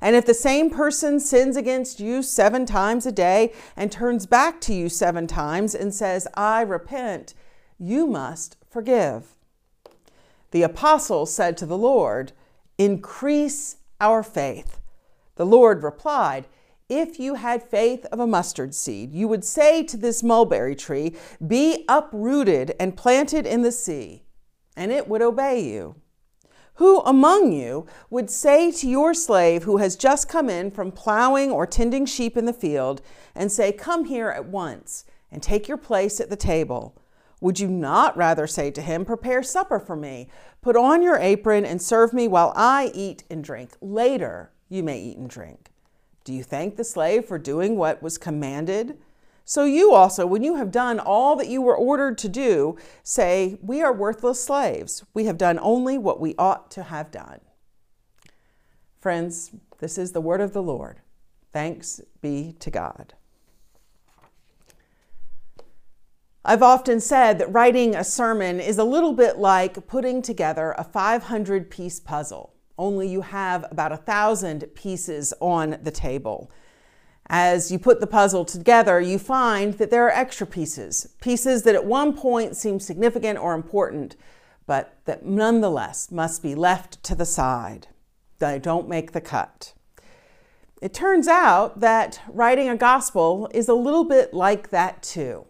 And 0.00 0.16
if 0.16 0.26
the 0.26 0.34
same 0.34 0.70
person 0.70 1.20
sins 1.20 1.56
against 1.56 2.00
you 2.00 2.22
seven 2.22 2.66
times 2.66 3.06
a 3.06 3.12
day 3.12 3.52
and 3.76 3.90
turns 3.90 4.26
back 4.26 4.60
to 4.62 4.74
you 4.74 4.88
seven 4.88 5.26
times 5.26 5.74
and 5.74 5.94
says, 5.94 6.26
I 6.34 6.62
repent, 6.62 7.34
you 7.78 8.06
must 8.06 8.56
forgive. 8.68 9.36
The 10.50 10.62
apostle 10.62 11.26
said 11.26 11.56
to 11.58 11.66
the 11.66 11.78
Lord, 11.78 12.32
Increase 12.78 13.76
our 14.00 14.22
faith. 14.22 14.80
The 15.36 15.46
Lord 15.46 15.82
replied, 15.82 16.46
If 16.88 17.18
you 17.18 17.34
had 17.34 17.62
faith 17.62 18.04
of 18.06 18.20
a 18.20 18.26
mustard 18.26 18.74
seed, 18.74 19.12
you 19.12 19.28
would 19.28 19.44
say 19.44 19.82
to 19.84 19.96
this 19.96 20.22
mulberry 20.22 20.74
tree, 20.74 21.14
Be 21.44 21.84
uprooted 21.88 22.74
and 22.78 22.96
planted 22.96 23.46
in 23.46 23.62
the 23.62 23.72
sea, 23.72 24.24
and 24.76 24.92
it 24.92 25.08
would 25.08 25.22
obey 25.22 25.60
you. 25.60 25.96
Who 26.76 27.00
among 27.00 27.52
you 27.52 27.86
would 28.10 28.30
say 28.30 28.72
to 28.72 28.88
your 28.88 29.14
slave 29.14 29.62
who 29.62 29.76
has 29.76 29.94
just 29.94 30.28
come 30.28 30.50
in 30.50 30.70
from 30.72 30.90
plowing 30.90 31.50
or 31.52 31.66
tending 31.66 32.04
sheep 32.04 32.36
in 32.36 32.46
the 32.46 32.52
field, 32.52 33.00
and 33.34 33.50
say, 33.52 33.70
Come 33.70 34.06
here 34.06 34.30
at 34.30 34.46
once 34.46 35.04
and 35.30 35.42
take 35.42 35.68
your 35.68 35.76
place 35.76 36.20
at 36.20 36.30
the 36.30 36.36
table? 36.36 36.96
Would 37.40 37.60
you 37.60 37.68
not 37.68 38.16
rather 38.16 38.46
say 38.46 38.70
to 38.72 38.82
him, 38.82 39.04
Prepare 39.04 39.42
supper 39.42 39.78
for 39.78 39.94
me, 39.94 40.28
put 40.62 40.76
on 40.76 41.02
your 41.02 41.18
apron, 41.18 41.64
and 41.64 41.80
serve 41.80 42.12
me 42.12 42.26
while 42.26 42.52
I 42.56 42.90
eat 42.94 43.22
and 43.30 43.44
drink? 43.44 43.72
Later 43.80 44.50
you 44.68 44.82
may 44.82 44.98
eat 45.00 45.18
and 45.18 45.30
drink. 45.30 45.70
Do 46.24 46.32
you 46.32 46.42
thank 46.42 46.76
the 46.76 46.84
slave 46.84 47.26
for 47.26 47.38
doing 47.38 47.76
what 47.76 48.02
was 48.02 48.18
commanded? 48.18 48.98
So 49.44 49.64
you 49.64 49.92
also, 49.92 50.26
when 50.26 50.42
you 50.42 50.54
have 50.56 50.70
done 50.70 50.98
all 50.98 51.36
that 51.36 51.48
you 51.48 51.60
were 51.60 51.76
ordered 51.76 52.16
to 52.18 52.28
do, 52.28 52.76
say, 53.02 53.58
We 53.60 53.82
are 53.82 53.92
worthless 53.92 54.42
slaves. 54.42 55.04
We 55.12 55.26
have 55.26 55.36
done 55.36 55.58
only 55.60 55.98
what 55.98 56.20
we 56.20 56.34
ought 56.38 56.70
to 56.72 56.84
have 56.84 57.10
done. 57.10 57.40
Friends, 59.00 59.50
this 59.80 59.98
is 59.98 60.12
the 60.12 60.20
word 60.22 60.40
of 60.40 60.54
the 60.54 60.62
Lord. 60.62 61.00
Thanks 61.52 62.00
be 62.22 62.56
to 62.58 62.70
God. 62.70 63.14
I've 66.42 66.62
often 66.62 67.00
said 67.00 67.38
that 67.38 67.52
writing 67.52 67.94
a 67.94 68.04
sermon 68.04 68.60
is 68.60 68.78
a 68.78 68.84
little 68.84 69.12
bit 69.12 69.38
like 69.38 69.86
putting 69.86 70.20
together 70.22 70.74
a 70.76 70.84
500 70.84 71.70
piece 71.70 72.00
puzzle, 72.00 72.54
only 72.78 73.08
you 73.08 73.20
have 73.20 73.64
about 73.70 73.92
a 73.92 73.96
thousand 73.96 74.66
pieces 74.74 75.32
on 75.40 75.78
the 75.82 75.90
table. 75.90 76.50
As 77.26 77.72
you 77.72 77.78
put 77.78 78.00
the 78.00 78.06
puzzle 78.06 78.44
together, 78.44 79.00
you 79.00 79.18
find 79.18 79.74
that 79.74 79.90
there 79.90 80.06
are 80.06 80.10
extra 80.10 80.46
pieces, 80.46 81.14
pieces 81.20 81.62
that 81.62 81.74
at 81.74 81.86
one 81.86 82.14
point 82.14 82.56
seem 82.56 82.78
significant 82.78 83.38
or 83.38 83.54
important, 83.54 84.16
but 84.66 84.98
that 85.06 85.24
nonetheless 85.24 86.10
must 86.10 86.42
be 86.42 86.54
left 86.54 87.02
to 87.04 87.14
the 87.14 87.24
side. 87.24 87.88
They 88.38 88.58
don't 88.58 88.88
make 88.88 89.12
the 89.12 89.20
cut. 89.20 89.72
It 90.82 90.92
turns 90.92 91.26
out 91.26 91.80
that 91.80 92.20
writing 92.28 92.68
a 92.68 92.76
gospel 92.76 93.48
is 93.54 93.68
a 93.68 93.74
little 93.74 94.04
bit 94.04 94.34
like 94.34 94.68
that 94.68 95.02
too. 95.02 95.46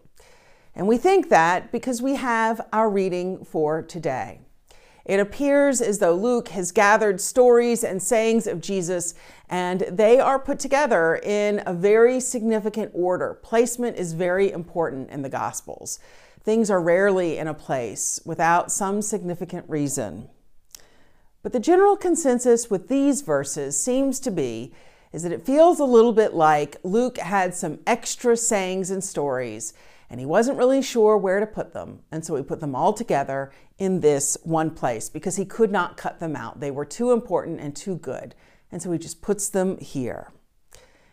And 0.73 0.87
we 0.87 0.97
think 0.97 1.29
that 1.29 1.73
because 1.73 2.01
we 2.01 2.15
have 2.15 2.65
our 2.71 2.89
reading 2.89 3.43
for 3.43 3.81
today. 3.81 4.44
It 5.05 5.19
appears 5.19 5.81
as 5.81 5.99
though 5.99 6.15
Luke 6.15 6.47
has 6.49 6.71
gathered 6.71 7.21
stories 7.21 7.83
and 7.83 8.01
sayings 8.01 8.47
of 8.47 8.59
Jesus, 8.59 9.13
and 9.47 9.81
they 9.81 10.19
are 10.19 10.39
put 10.39 10.57
together 10.57 11.19
in 11.23 11.61
a 11.65 11.73
very 11.73 12.19
significant 12.19 12.91
order. 12.93 13.35
Placement 13.43 13.97
is 13.97 14.13
very 14.13 14.51
important 14.51 15.11
in 15.11 15.21
the 15.21 15.29
Gospels. 15.29 15.99
Things 16.41 16.71
are 16.71 16.81
rarely 16.81 17.37
in 17.37 17.47
a 17.47 17.53
place 17.53 18.19
without 18.25 18.71
some 18.71 19.03
significant 19.03 19.69
reason. 19.69 20.29
But 21.43 21.53
the 21.53 21.59
general 21.59 21.95
consensus 21.95 22.71
with 22.71 22.87
these 22.87 23.21
verses 23.21 23.79
seems 23.79 24.19
to 24.21 24.31
be 24.31 24.73
is 25.13 25.21
that 25.21 25.31
it 25.31 25.45
feels 25.45 25.79
a 25.79 25.85
little 25.85 26.13
bit 26.13 26.33
like 26.33 26.77
Luke 26.83 27.19
had 27.19 27.53
some 27.53 27.79
extra 27.85 28.35
sayings 28.35 28.89
and 28.89 29.03
stories 29.03 29.73
and 30.09 30.19
he 30.19 30.25
wasn't 30.25 30.57
really 30.57 30.81
sure 30.81 31.17
where 31.17 31.39
to 31.39 31.47
put 31.47 31.73
them. 31.73 31.99
And 32.11 32.25
so 32.25 32.35
he 32.35 32.43
put 32.43 32.59
them 32.59 32.75
all 32.75 32.93
together 32.93 33.51
in 33.77 33.99
this 33.99 34.37
one 34.43 34.71
place 34.71 35.09
because 35.09 35.35
he 35.35 35.45
could 35.45 35.71
not 35.71 35.97
cut 35.97 36.19
them 36.19 36.35
out. 36.35 36.59
They 36.59 36.71
were 36.71 36.85
too 36.85 37.11
important 37.11 37.59
and 37.59 37.75
too 37.75 37.97
good. 37.97 38.35
And 38.71 38.81
so 38.81 38.91
he 38.91 38.99
just 38.99 39.21
puts 39.21 39.49
them 39.49 39.77
here. 39.79 40.31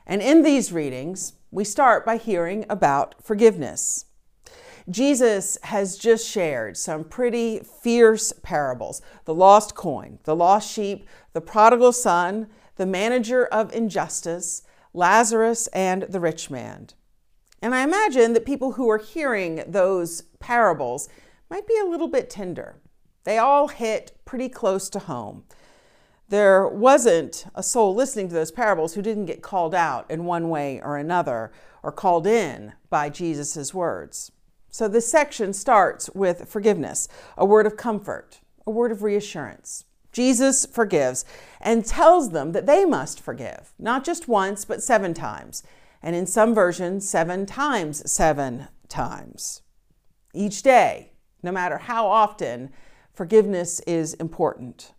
And 0.07 0.21
in 0.21 0.43
these 0.43 0.73
readings, 0.73 1.35
we 1.51 1.65
start 1.65 2.05
by 2.05 2.17
hearing 2.17 2.67
about 2.69 3.23
forgiveness. 3.23 4.07
Jesus 4.91 5.59
has 5.65 5.97
just 5.97 6.29
shared 6.29 6.77
some 6.77 7.05
pretty 7.05 7.61
fierce 7.61 8.33
parables 8.43 9.01
the 9.25 9.35
lost 9.35 9.75
coin, 9.75 10.19
the 10.25 10.35
lost 10.35 10.71
sheep, 10.73 11.07
the 11.33 11.41
prodigal 11.41 11.93
son, 11.93 12.49
the 12.77 12.87
manager 12.87 13.47
of 13.47 13.73
injustice, 13.73 14.63
Lazarus, 14.93 15.69
and 15.69 16.03
the 16.03 16.21
rich 16.21 16.51
man. 16.51 16.89
And 17.63 17.77
I 17.77 17.85
imagine 17.85 18.33
that 18.33 18.45
people 18.45 18.73
who 18.73 18.91
are 18.91 18.99
hearing 18.99 19.63
those 19.67 20.23
parables 20.41 21.09
might 21.49 21.67
be 21.67 21.79
a 21.79 21.89
little 21.89 22.09
bit 22.09 22.29
tender. 22.29 22.81
They 23.23 23.39
all 23.39 23.69
hit 23.69 24.19
pretty 24.25 24.49
close 24.49 24.91
to 24.91 24.99
home. 24.99 25.45
There 26.29 26.67
wasn't 26.67 27.47
a 27.55 27.63
soul 27.63 27.95
listening 27.95 28.29
to 28.29 28.35
those 28.35 28.51
parables 28.51 28.95
who 28.95 29.03
didn't 29.03 29.27
get 29.27 29.43
called 29.43 29.75
out 29.75 30.11
in 30.11 30.25
one 30.25 30.49
way 30.49 30.81
or 30.83 30.97
another 30.97 31.53
or 31.83 31.93
called 31.93 32.27
in 32.27 32.73
by 32.91 33.11
Jesus' 33.11 33.73
words. 33.73 34.33
So 34.69 34.89
this 34.89 35.11
section 35.11 35.53
starts 35.53 36.11
with 36.15 36.49
forgiveness, 36.49 37.07
a 37.37 37.45
word 37.45 37.67
of 37.67 37.77
comfort, 37.77 38.41
a 38.67 38.71
word 38.71 38.91
of 38.91 39.03
reassurance. 39.03 39.85
Jesus 40.11 40.67
forgives 40.67 41.25
and 41.61 41.85
tells 41.85 42.31
them 42.31 42.53
that 42.53 42.67
they 42.67 42.85
must 42.85 43.21
forgive, 43.21 43.73
not 43.79 44.05
just 44.05 44.27
once, 44.27 44.65
but 44.65 44.83
seven 44.83 45.15
times. 45.15 45.63
And 46.03 46.17
in 46.17 46.27
some 46.27 46.55
versions, 46.55 47.09
seven 47.09 47.47
times 47.47 48.11
seven 48.11 48.69
times. 48.89 49.63
Each 50.35 50.63
day, 50.63 51.13
no 51.43 51.53
matter 51.53 51.79
how 51.79 52.07
often, 52.07 52.71
forgiveness 53.13 53.81
is 53.81 54.15
important. 54.15 54.93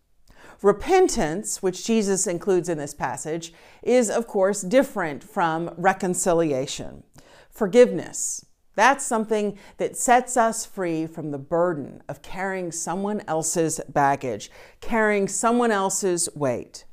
Repentance, 0.62 1.62
which 1.62 1.86
Jesus 1.86 2.26
includes 2.26 2.70
in 2.70 2.78
this 2.78 2.94
passage, 2.94 3.54
is 3.82 4.10
of 4.10 4.28
course 4.28 4.62
different 4.62 5.24
from 5.24 5.74
reconciliation. 5.78 7.04
Forgiveness, 7.50 8.46
that's 8.76 9.06
something 9.06 9.58
that 9.78 9.98
sets 9.98 10.38
us 10.38 10.66
free 10.66 11.06
from 11.06 11.32
the 11.32 11.38
burden 11.38 12.02
of 12.08 12.22
carrying 12.22 12.72
someone 12.72 13.22
else's 13.28 13.80
baggage, 13.90 14.50
carrying 14.82 15.28
someone 15.28 15.72
else's 15.72 16.30
weight. 16.34 16.86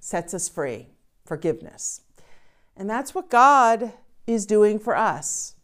Sets 0.00 0.34
us 0.34 0.48
free. 0.48 0.88
Forgiveness. 1.24 2.02
And 2.76 2.88
that's 2.88 3.14
what 3.14 3.30
God 3.30 3.92
is 4.26 4.46
doing 4.46 4.78
for 4.78 4.96
us. 4.96 5.54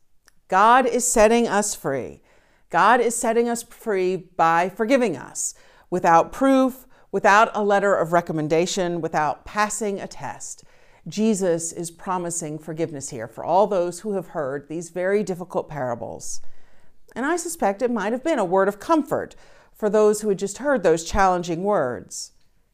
God 0.48 0.86
is 0.86 1.06
setting 1.06 1.46
us 1.46 1.74
free. 1.74 2.22
God 2.70 3.00
is 3.00 3.16
setting 3.16 3.48
us 3.48 3.62
free 3.62 4.16
by 4.16 4.68
forgiving 4.68 5.16
us 5.16 5.54
without 5.90 6.32
proof, 6.32 6.86
without 7.10 7.50
a 7.54 7.64
letter 7.64 7.94
of 7.94 8.12
recommendation, 8.12 9.00
without 9.00 9.44
passing 9.44 10.00
a 10.00 10.06
test. 10.06 10.64
Jesus 11.06 11.72
is 11.72 11.90
promising 11.90 12.58
forgiveness 12.58 13.10
here 13.10 13.26
for 13.26 13.42
all 13.42 13.66
those 13.66 14.00
who 14.00 14.12
have 14.12 14.28
heard 14.28 14.68
these 14.68 14.90
very 14.90 15.22
difficult 15.22 15.68
parables. 15.68 16.42
And 17.16 17.24
I 17.24 17.36
suspect 17.36 17.80
it 17.80 17.90
might 17.90 18.12
have 18.12 18.24
been 18.24 18.38
a 18.38 18.44
word 18.44 18.68
of 18.68 18.78
comfort 18.78 19.34
for 19.74 19.88
those 19.88 20.20
who 20.20 20.28
had 20.28 20.38
just 20.38 20.58
heard 20.58 20.82
those 20.82 21.04
challenging 21.04 21.62
words. 21.62 22.32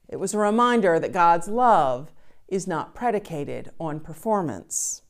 It 0.09 0.17
was 0.17 0.35
a 0.35 0.39
reminder 0.39 0.99
that 0.99 1.13
God's 1.13 1.49
love 1.49 2.13
is 2.55 2.69
not 2.69 2.95
predicated 2.95 3.73
on 3.81 3.99
performance. 3.99 5.03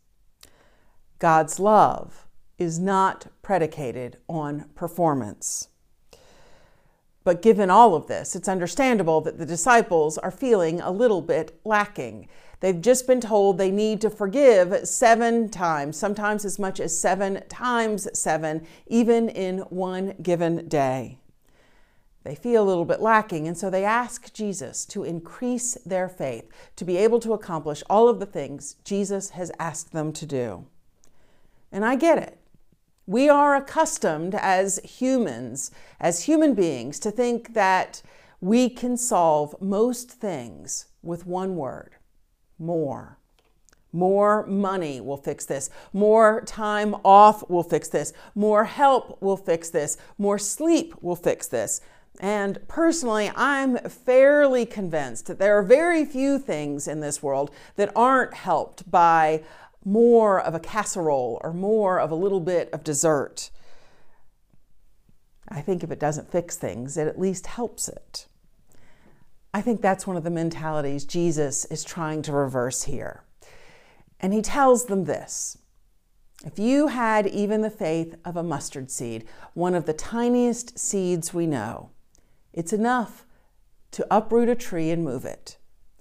God's 1.18 1.60
love 1.60 2.26
is 2.56 2.78
not 2.78 3.26
predicated 3.42 4.16
on 4.30 4.70
performance. 4.74 5.68
But 7.22 7.42
given 7.42 7.68
all 7.68 7.94
of 7.94 8.06
this, 8.06 8.34
it's 8.34 8.48
understandable 8.48 9.20
that 9.20 9.36
the 9.36 9.44
disciples 9.44 10.16
are 10.16 10.30
feeling 10.30 10.80
a 10.80 10.90
little 10.90 11.20
bit 11.20 11.60
lacking. 11.66 12.28
They've 12.60 12.80
just 12.80 13.06
been 13.06 13.20
told 13.20 13.58
they 13.58 13.70
need 13.70 14.00
to 14.00 14.10
forgive 14.10 14.88
seven 14.88 15.50
times, 15.50 15.98
sometimes 15.98 16.46
as 16.46 16.58
much 16.58 16.80
as 16.80 16.98
seven 16.98 17.42
times 17.50 18.08
seven, 18.18 18.66
even 18.86 19.28
in 19.28 19.58
one 19.68 20.14
given 20.22 20.66
day. 20.66 21.18
They 22.24 22.34
feel 22.34 22.62
a 22.62 22.66
little 22.68 22.86
bit 22.86 23.00
lacking, 23.00 23.46
and 23.46 23.56
so 23.56 23.68
they 23.68 23.84
ask 23.84 24.32
Jesus 24.32 24.86
to 24.86 25.04
increase 25.04 25.74
their 25.84 26.08
faith 26.08 26.48
to 26.76 26.84
be 26.84 26.96
able 26.96 27.20
to 27.20 27.34
accomplish 27.34 27.82
all 27.88 28.08
of 28.08 28.18
the 28.18 28.26
things 28.26 28.76
Jesus 28.82 29.30
has 29.30 29.52
asked 29.58 29.92
them 29.92 30.12
to 30.14 30.26
do. 30.26 30.66
And 31.70 31.84
I 31.84 31.96
get 31.96 32.18
it. 32.18 32.38
We 33.06 33.28
are 33.28 33.54
accustomed 33.54 34.34
as 34.34 34.80
humans, 34.82 35.70
as 36.00 36.24
human 36.24 36.54
beings, 36.54 36.98
to 37.00 37.10
think 37.10 37.52
that 37.52 38.00
we 38.40 38.70
can 38.70 38.96
solve 38.96 39.54
most 39.60 40.10
things 40.10 40.86
with 41.02 41.26
one 41.26 41.56
word 41.56 41.92
more. 42.58 43.18
More 43.92 44.44
money 44.46 45.00
will 45.00 45.16
fix 45.16 45.44
this. 45.44 45.70
More 45.92 46.40
time 46.40 46.96
off 47.04 47.48
will 47.48 47.62
fix 47.62 47.88
this. 47.88 48.12
More 48.34 48.64
help 48.64 49.22
will 49.22 49.36
fix 49.36 49.70
this. 49.70 49.96
More 50.18 50.38
sleep 50.38 50.94
will 51.00 51.14
fix 51.14 51.46
this. 51.46 51.80
And 52.20 52.58
personally, 52.68 53.30
I'm 53.34 53.76
fairly 53.78 54.66
convinced 54.66 55.26
that 55.26 55.38
there 55.38 55.58
are 55.58 55.62
very 55.62 56.04
few 56.04 56.38
things 56.38 56.86
in 56.86 57.00
this 57.00 57.22
world 57.22 57.50
that 57.76 57.92
aren't 57.96 58.34
helped 58.34 58.88
by 58.90 59.42
more 59.84 60.40
of 60.40 60.54
a 60.54 60.60
casserole 60.60 61.40
or 61.42 61.52
more 61.52 61.98
of 61.98 62.10
a 62.10 62.14
little 62.14 62.40
bit 62.40 62.70
of 62.72 62.84
dessert. 62.84 63.50
I 65.48 65.60
think 65.60 65.82
if 65.82 65.90
it 65.90 66.00
doesn't 66.00 66.30
fix 66.30 66.56
things, 66.56 66.96
it 66.96 67.06
at 67.06 67.18
least 67.18 67.46
helps 67.46 67.88
it. 67.88 68.26
I 69.52 69.60
think 69.60 69.82
that's 69.82 70.06
one 70.06 70.16
of 70.16 70.24
the 70.24 70.30
mentalities 70.30 71.04
Jesus 71.04 71.64
is 71.66 71.84
trying 71.84 72.22
to 72.22 72.32
reverse 72.32 72.84
here. 72.84 73.22
And 74.18 74.32
he 74.32 74.42
tells 74.42 74.86
them 74.86 75.04
this 75.04 75.58
If 76.44 76.58
you 76.58 76.88
had 76.88 77.26
even 77.26 77.60
the 77.60 77.70
faith 77.70 78.14
of 78.24 78.36
a 78.36 78.42
mustard 78.42 78.90
seed, 78.90 79.26
one 79.52 79.74
of 79.74 79.86
the 79.86 79.92
tiniest 79.92 80.78
seeds 80.78 81.34
we 81.34 81.46
know, 81.46 81.90
it's 82.54 82.72
enough 82.72 83.26
to 83.90 84.06
uproot 84.10 84.48
a 84.48 84.54
tree 84.54 84.90
and 84.90 85.04
move 85.04 85.24
it. 85.24 85.58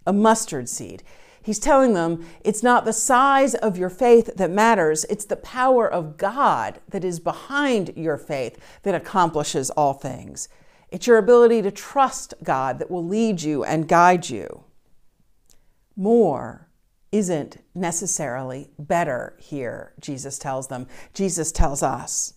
A 0.08 0.14
mustard 0.14 0.70
seed. 0.70 1.04
He's 1.42 1.60
telling 1.60 1.94
them 1.94 2.26
it's 2.42 2.64
not 2.64 2.86
the 2.86 2.94
size 2.94 3.54
of 3.54 3.78
your 3.78 3.90
faith 3.90 4.38
that 4.38 4.50
matters, 4.50 5.04
it's 5.06 5.26
the 5.26 5.36
power 5.36 5.92
of 5.92 6.18
God 6.18 6.80
that 6.88 7.04
is 7.04 7.20
behind 7.20 7.92
your 7.98 8.18
faith 8.18 8.58
that 8.84 8.96
accomplishes 8.96 9.70
all 9.72 9.94
things. 9.94 10.48
It's 10.90 11.06
your 11.06 11.18
ability 11.18 11.62
to 11.64 11.72
trust 11.72 12.34
God 12.44 12.80
that 12.80 12.90
will 12.90 13.06
lead 13.06 13.42
you 13.42 13.64
and 13.64 13.90
guide 13.90 14.30
you. 14.30 14.64
More 15.96 16.70
isn't 17.12 17.62
necessarily 17.76 18.70
better 18.80 19.36
here, 19.40 19.94
Jesus 20.00 20.40
tells 20.40 20.68
them. 20.68 20.88
Jesus 21.14 21.52
tells 21.52 21.84
us. 21.84 22.36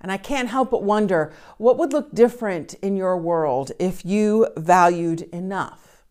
And 0.00 0.12
I 0.12 0.16
can't 0.16 0.48
help 0.48 0.70
but 0.70 0.82
wonder 0.82 1.32
what 1.58 1.78
would 1.78 1.92
look 1.92 2.14
different 2.14 2.74
in 2.74 2.96
your 2.96 3.16
world 3.16 3.72
if 3.78 4.04
you 4.04 4.48
valued 4.56 5.22
enough 5.32 6.04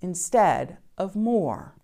instead 0.00 0.78
of 0.96 1.16
more. 1.16 1.74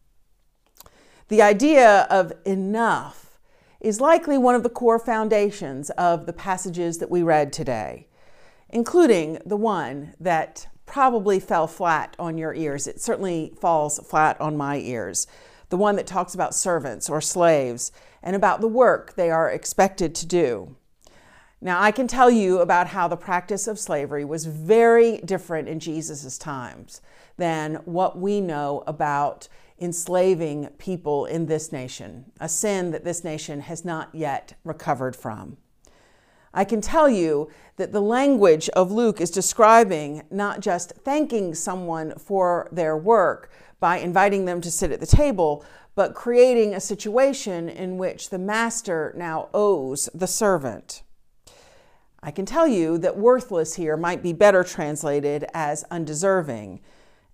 The 1.29 1.43
idea 1.43 2.07
of 2.11 2.33
enough 2.45 3.39
is 3.81 4.01
likely 4.01 4.39
one 4.39 4.55
of 4.55 4.63
the 4.63 4.69
core 4.69 4.99
foundations 4.99 5.91
of 5.91 6.27
the 6.27 6.33
passages 6.33 6.99
that 6.99 7.11
we 7.11 7.23
read 7.23 7.53
today 7.53 8.07
including 8.73 9.39
the 9.45 9.57
one 9.57 10.15
that 10.21 10.67
probably 10.87 11.39
fell 11.39 11.67
flat 11.67 12.17
on 12.19 12.39
your 12.39 12.55
ears. 12.55 12.87
It 12.87 13.01
certainly 13.01 13.53
falls 13.61 13.99
flat 14.09 14.41
on 14.41 14.57
my 14.57 14.79
ears. 14.79 15.27
The 15.69 15.77
one 15.77 15.97
that 15.97 16.07
talks 16.07 16.35
about 16.35 16.55
servants 16.55 17.09
or 17.09 17.21
slaves 17.21 17.93
and 18.23 18.35
about 18.35 18.61
the 18.61 18.69
work 18.69 19.15
they 19.15 19.31
are 19.31 19.49
expected 19.51 20.15
to 20.17 20.27
do. 20.27 20.77
Now, 21.63 21.83
I 21.83 21.91
can 21.91 22.07
tell 22.07 22.31
you 22.31 22.61
about 22.61 22.87
how 22.87 23.07
the 23.07 23.17
practice 23.17 23.67
of 23.67 23.79
slavery 23.79 24.25
was 24.25 24.47
very 24.47 25.19
different 25.19 25.69
in 25.69 25.79
Jesus' 25.79 26.39
times 26.39 27.03
than 27.37 27.77
what 27.85 28.19
we 28.19 28.41
know 28.41 28.83
about 28.87 29.47
enslaving 29.79 30.69
people 30.79 31.27
in 31.27 31.47
this 31.47 31.71
nation, 31.71 32.33
a 32.41 32.49
sin 32.49 32.93
that 32.93 33.05
this 33.05 33.25
nation 33.25 33.61
has 33.61 33.85
not 33.85 34.09
yet 34.15 34.55
recovered 34.65 35.15
from. 35.15 35.59
I 36.53 36.65
can 36.65 36.81
tell 36.81 37.09
you 37.09 37.51
that 37.77 37.93
the 37.93 38.03
language 38.03 38.69
of 38.71 38.91
Luke 38.91 39.21
is 39.21 39.31
describing 39.31 40.23
not 40.31 40.61
just 40.61 40.93
thanking 41.05 41.55
someone 41.55 42.19
for 42.19 42.69
their 42.73 42.97
work 42.97 43.53
by 43.81 43.99
inviting 43.99 44.47
them 44.47 44.61
to 44.63 44.71
sit 44.71 44.93
at 44.93 45.01
the 45.01 45.07
table, 45.07 45.65
but 45.95 46.15
creating 46.15 46.75
a 46.75 46.81
situation 46.81 47.69
in 47.69 47.99
which 47.99 48.31
the 48.31 48.39
master 48.39 49.15
now 49.17 49.49
owes 49.53 50.09
the 50.15 50.27
servant. 50.27 51.03
I 52.23 52.31
can 52.31 52.45
tell 52.45 52.69
you 52.69 52.99
that 52.99 53.17
worthless 53.17 53.75
here 53.75 53.97
might 53.97 54.23
be 54.23 54.33
better 54.33 54.63
translated 54.63 55.47
as 55.55 55.85
undeserving, 55.91 56.81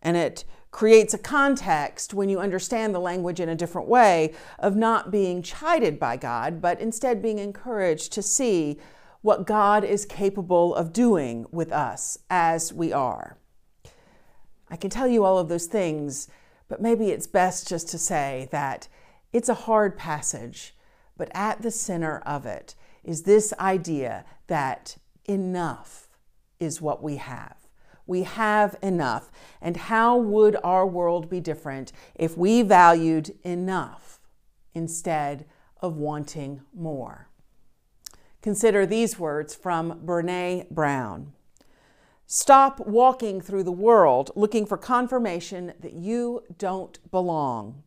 and 0.00 0.16
it 0.16 0.44
creates 0.70 1.14
a 1.14 1.18
context 1.18 2.14
when 2.14 2.28
you 2.28 2.38
understand 2.38 2.94
the 2.94 3.00
language 3.00 3.40
in 3.40 3.48
a 3.48 3.54
different 3.54 3.88
way 3.88 4.34
of 4.58 4.76
not 4.76 5.10
being 5.10 5.42
chided 5.42 5.98
by 5.98 6.16
God, 6.16 6.60
but 6.60 6.80
instead 6.80 7.22
being 7.22 7.38
encouraged 7.38 8.12
to 8.12 8.22
see 8.22 8.78
what 9.22 9.46
God 9.46 9.82
is 9.82 10.04
capable 10.04 10.74
of 10.74 10.92
doing 10.92 11.46
with 11.50 11.72
us 11.72 12.18
as 12.30 12.72
we 12.72 12.92
are. 12.92 13.38
I 14.70 14.76
can 14.76 14.90
tell 14.90 15.08
you 15.08 15.24
all 15.24 15.38
of 15.38 15.48
those 15.48 15.66
things, 15.66 16.28
but 16.68 16.80
maybe 16.80 17.10
it's 17.10 17.26
best 17.26 17.66
just 17.66 17.88
to 17.88 17.98
say 17.98 18.48
that 18.52 18.86
it's 19.32 19.48
a 19.48 19.54
hard 19.54 19.96
passage, 19.96 20.76
but 21.16 21.30
at 21.34 21.62
the 21.62 21.70
center 21.70 22.18
of 22.20 22.46
it 22.46 22.74
is 23.06 23.22
this 23.22 23.54
idea 23.58 24.24
that 24.48 24.98
enough 25.24 26.08
is 26.60 26.82
what 26.82 27.02
we 27.02 27.16
have. 27.16 27.56
We 28.06 28.24
have 28.24 28.76
enough. 28.82 29.30
And 29.60 29.76
how 29.76 30.16
would 30.16 30.56
our 30.62 30.86
world 30.86 31.30
be 31.30 31.40
different 31.40 31.92
if 32.14 32.36
we 32.36 32.62
valued 32.62 33.36
enough 33.42 34.20
instead 34.74 35.46
of 35.80 35.96
wanting 35.96 36.62
more? 36.74 37.28
Consider 38.42 38.86
these 38.86 39.18
words 39.18 39.54
from 39.54 40.00
Brene 40.04 40.68
Brown. 40.70 41.32
Stop 42.26 42.80
walking 42.80 43.40
through 43.40 43.62
the 43.62 43.72
world 43.72 44.32
looking 44.34 44.66
for 44.66 44.76
confirmation 44.76 45.72
that 45.78 45.92
you 45.92 46.42
don't 46.58 46.98
belong. 47.12 47.84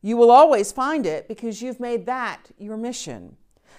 You 0.00 0.16
will 0.16 0.30
always 0.30 0.72
find 0.72 1.04
it 1.04 1.28
because 1.28 1.60
you've 1.60 1.80
made 1.80 2.06
that 2.06 2.50
your 2.58 2.78
mission. 2.78 3.36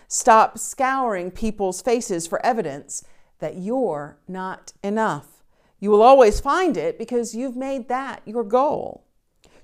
Stop 0.07 0.57
scouring 0.57 1.31
people's 1.31 1.81
faces 1.81 2.27
for 2.27 2.45
evidence 2.45 3.03
that 3.39 3.57
you're 3.57 4.17
not 4.27 4.73
enough. 4.83 5.43
You 5.79 5.89
will 5.91 6.01
always 6.01 6.39
find 6.39 6.77
it 6.77 6.97
because 6.97 7.35
you've 7.35 7.57
made 7.57 7.87
that 7.89 8.21
your 8.25 8.43
goal. 8.43 9.05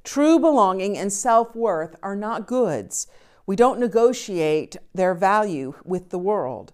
True 0.04 0.40
belonging 0.40 0.98
and 0.98 1.14
self 1.14 1.56
worth 1.56 1.96
are 2.02 2.16
not 2.16 2.48
goods. 2.48 3.08
We 3.46 3.56
don't 3.56 3.80
negotiate 3.80 4.78
their 4.94 5.14
value 5.14 5.76
with 5.84 6.10
the 6.10 6.20
world. 6.20 6.74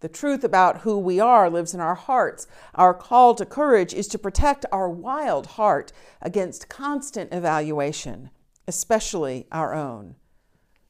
The 0.00 0.08
truth 0.08 0.44
about 0.44 0.82
who 0.82 0.98
we 0.98 1.18
are 1.20 1.48
lives 1.48 1.74
in 1.74 1.80
our 1.80 1.94
hearts. 1.94 2.46
Our 2.74 2.92
call 2.94 3.34
to 3.34 3.46
courage 3.46 3.94
is 3.94 4.08
to 4.08 4.18
protect 4.18 4.66
our 4.70 4.88
wild 4.88 5.46
heart 5.46 5.92
against 6.20 6.68
constant 6.68 7.32
evaluation, 7.32 8.30
especially 8.68 9.46
our 9.50 9.74
own. 9.74 10.16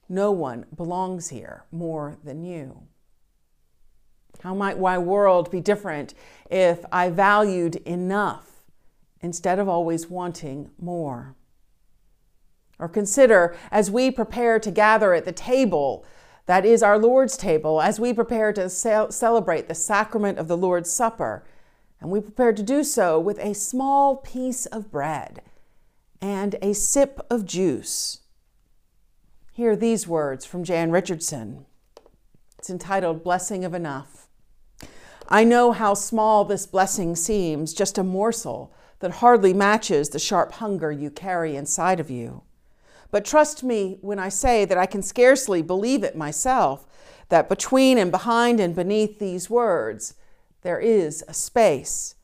No 0.08 0.30
one 0.30 0.66
belongs 0.74 1.28
here 1.28 1.64
more 1.70 2.16
than 2.22 2.42
you. 2.42 2.82
How 4.40 4.54
might 4.54 4.78
my 4.78 4.98
world 4.98 5.50
be 5.50 5.60
different 5.60 6.14
if 6.50 6.84
I 6.92 7.10
valued 7.10 7.76
enough 7.76 8.62
instead 9.20 9.58
of 9.58 9.68
always 9.68 10.08
wanting 10.08 10.70
more? 10.78 11.34
Or 12.78 12.88
consider 12.88 13.56
as 13.70 13.90
we 13.90 14.10
prepare 14.10 14.60
to 14.60 14.70
gather 14.70 15.14
at 15.14 15.24
the 15.24 15.32
table 15.32 16.04
that 16.44 16.64
is 16.64 16.82
our 16.82 16.98
Lord's 16.98 17.36
table 17.36 17.80
as 17.80 17.98
we 17.98 18.12
prepare 18.12 18.52
to 18.52 18.68
celebrate 18.68 19.66
the 19.66 19.74
sacrament 19.74 20.38
of 20.38 20.46
the 20.46 20.56
Lord's 20.56 20.90
Supper. 20.90 21.44
And 22.00 22.10
we 22.10 22.20
prepare 22.20 22.52
to 22.52 22.62
do 22.62 22.84
so 22.84 23.18
with 23.18 23.38
a 23.38 23.54
small 23.54 24.16
piece 24.16 24.66
of 24.66 24.90
bread 24.90 25.42
and 26.20 26.54
a 26.62 26.74
sip 26.74 27.26
of 27.30 27.46
juice. 27.46 28.20
Hear 29.56 29.74
these 29.74 30.06
words 30.06 30.44
from 30.44 30.64
Jan 30.64 30.90
Richardson. 30.90 31.64
It's 32.58 32.68
entitled 32.68 33.24
Blessing 33.24 33.64
of 33.64 33.72
Enough. 33.72 34.28
I 35.30 35.44
know 35.44 35.72
how 35.72 35.94
small 35.94 36.44
this 36.44 36.66
blessing 36.66 37.16
seems, 37.16 37.72
just 37.72 37.96
a 37.96 38.04
morsel 38.04 38.70
that 38.98 39.12
hardly 39.12 39.54
matches 39.54 40.10
the 40.10 40.18
sharp 40.18 40.52
hunger 40.52 40.92
you 40.92 41.08
carry 41.08 41.56
inside 41.56 42.00
of 42.00 42.10
you. 42.10 42.42
But 43.10 43.24
trust 43.24 43.64
me 43.64 43.96
when 44.02 44.18
I 44.18 44.28
say 44.28 44.66
that 44.66 44.76
I 44.76 44.84
can 44.84 45.00
scarcely 45.00 45.62
believe 45.62 46.04
it 46.04 46.18
myself, 46.18 46.86
that 47.30 47.48
between 47.48 47.96
and 47.96 48.10
behind 48.10 48.60
and 48.60 48.76
beneath 48.76 49.18
these 49.18 49.48
words, 49.48 50.16
there 50.60 50.80
is 50.80 51.24
a 51.28 51.32
space 51.32 52.14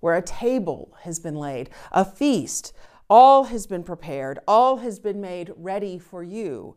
where 0.00 0.14
a 0.14 0.20
table 0.20 0.94
has 1.04 1.18
been 1.18 1.36
laid, 1.36 1.70
a 1.90 2.04
feast. 2.04 2.74
All 3.08 3.44
has 3.44 3.66
been 3.66 3.84
prepared, 3.84 4.38
all 4.48 4.78
has 4.78 4.98
been 4.98 5.20
made 5.20 5.52
ready 5.56 5.98
for 5.98 6.22
you, 6.22 6.76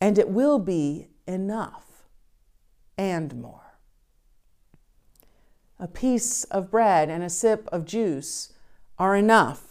and 0.00 0.18
it 0.18 0.28
will 0.28 0.58
be 0.58 1.08
enough 1.26 2.06
and 2.96 3.40
more. 3.40 3.78
A 5.78 5.88
piece 5.88 6.44
of 6.44 6.70
bread 6.70 7.10
and 7.10 7.22
a 7.22 7.30
sip 7.30 7.68
of 7.70 7.84
juice 7.84 8.52
are 8.98 9.14
enough 9.14 9.68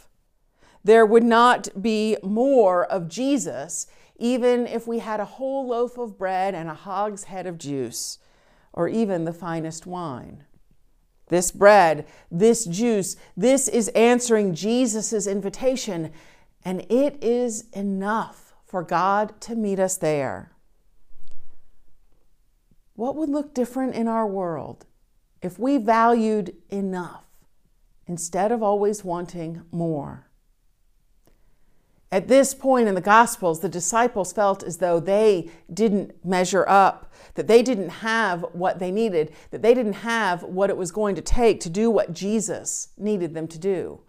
there 0.88 1.06
would 1.06 1.26
not 1.26 1.68
be 1.82 2.16
more 2.24 2.86
of 2.86 3.10
Jesus, 3.10 3.88
even 4.16 4.66
if 4.66 4.88
we 4.88 5.00
had 5.00 5.20
a 5.20 5.26
whole 5.26 5.68
loaf 5.68 5.98
of 5.98 6.18
bread 6.18 6.56
and 6.56 6.70
a 6.70 6.74
hogshead 6.74 7.46
of 7.46 7.58
juice, 7.58 8.20
or 8.72 8.88
even 8.88 9.26
the 9.26 9.34
finest 9.34 9.86
wine. 9.86 10.46
This 11.30 11.52
bread, 11.52 12.08
this 12.32 12.66
juice, 12.66 13.16
this 13.36 13.68
is 13.68 13.90
answering 13.90 14.56
Jesus' 14.56 15.28
invitation, 15.28 16.12
and 16.64 16.86
it 16.90 17.22
is 17.24 17.70
enough 17.74 18.54
for 18.66 18.84
God 18.84 19.40
to 19.42 19.56
meet 19.56 19.80
us 19.80 19.98
there. 19.98 20.52
What 22.96 23.16
would 23.16 23.30
look 23.30 23.54
different 23.54 23.96
in 23.96 24.08
our 24.08 24.26
world 24.26 24.86
if 25.42 25.60
we 25.60 25.78
valued 25.78 26.56
enough 26.70 27.26
instead 28.08 28.52
of 28.52 28.64
always 28.64 29.04
wanting 29.04 29.64
more? 29.72 30.27
At 32.10 32.30
this 32.30 32.54
point 32.54 32.88
in 32.88 32.96
the 32.96 33.02
Gospels, 33.02 33.60
the 33.60 33.68
disciples 33.68 34.32
felt 34.32 34.64
as 34.64 34.78
though 34.78 35.00
they 35.00 35.50
didn't 35.74 36.26
measure 36.26 36.64
up, 36.68 37.14
that 37.34 37.48
they 37.48 37.62
didn't 37.62 37.90
have 37.90 38.46
what 38.54 38.80
they 38.80 38.92
needed, 38.92 39.34
that 39.52 39.62
they 39.62 39.74
didn't 39.74 39.94
have 39.94 40.44
what 40.44 40.70
it 40.70 40.78
was 40.78 40.92
going 40.92 41.16
to 41.16 41.22
take 41.22 41.60
to 41.62 41.70
do 41.70 41.92
what 41.92 42.14
Jesus 42.14 42.90
needed 42.98 43.34
them 43.34 43.48
to 43.50 43.60
do. 43.60 44.02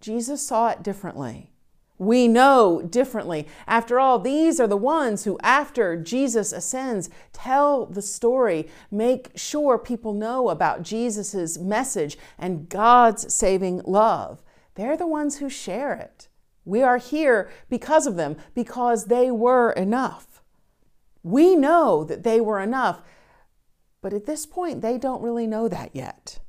Jesus 0.00 0.44
saw 0.44 0.70
it 0.70 0.82
differently. 0.82 1.52
We 1.98 2.28
know 2.28 2.82
differently. 2.82 3.46
After 3.66 3.98
all, 3.98 4.18
these 4.20 4.60
are 4.60 4.68
the 4.68 4.76
ones 4.76 5.24
who, 5.24 5.38
after 5.42 5.96
Jesus 5.96 6.52
ascends, 6.52 7.10
tell 7.32 7.86
the 7.86 8.02
story, 8.02 8.68
make 8.90 9.32
sure 9.34 9.78
people 9.78 10.14
know 10.14 10.48
about 10.48 10.82
Jesus' 10.82 11.58
message 11.58 12.16
and 12.38 12.68
God's 12.68 13.32
saving 13.34 13.82
love. 13.84 14.42
They're 14.74 14.96
the 14.96 15.08
ones 15.08 15.38
who 15.38 15.48
share 15.48 15.92
it. 15.94 16.27
We 16.68 16.82
are 16.82 16.98
here 16.98 17.50
because 17.70 18.06
of 18.06 18.16
them, 18.16 18.36
because 18.54 19.06
they 19.06 19.30
were 19.30 19.72
enough. 19.72 20.42
We 21.22 21.56
know 21.56 22.04
that 22.04 22.22
they 22.24 22.40
were 22.40 22.60
enough, 22.60 23.00
but 24.02 24.12
at 24.12 24.26
this 24.26 24.44
point, 24.44 24.82
they 24.82 24.98
don't 24.98 25.22
really 25.22 25.46
know 25.46 25.68
that 25.68 25.96
yet. 25.96 26.40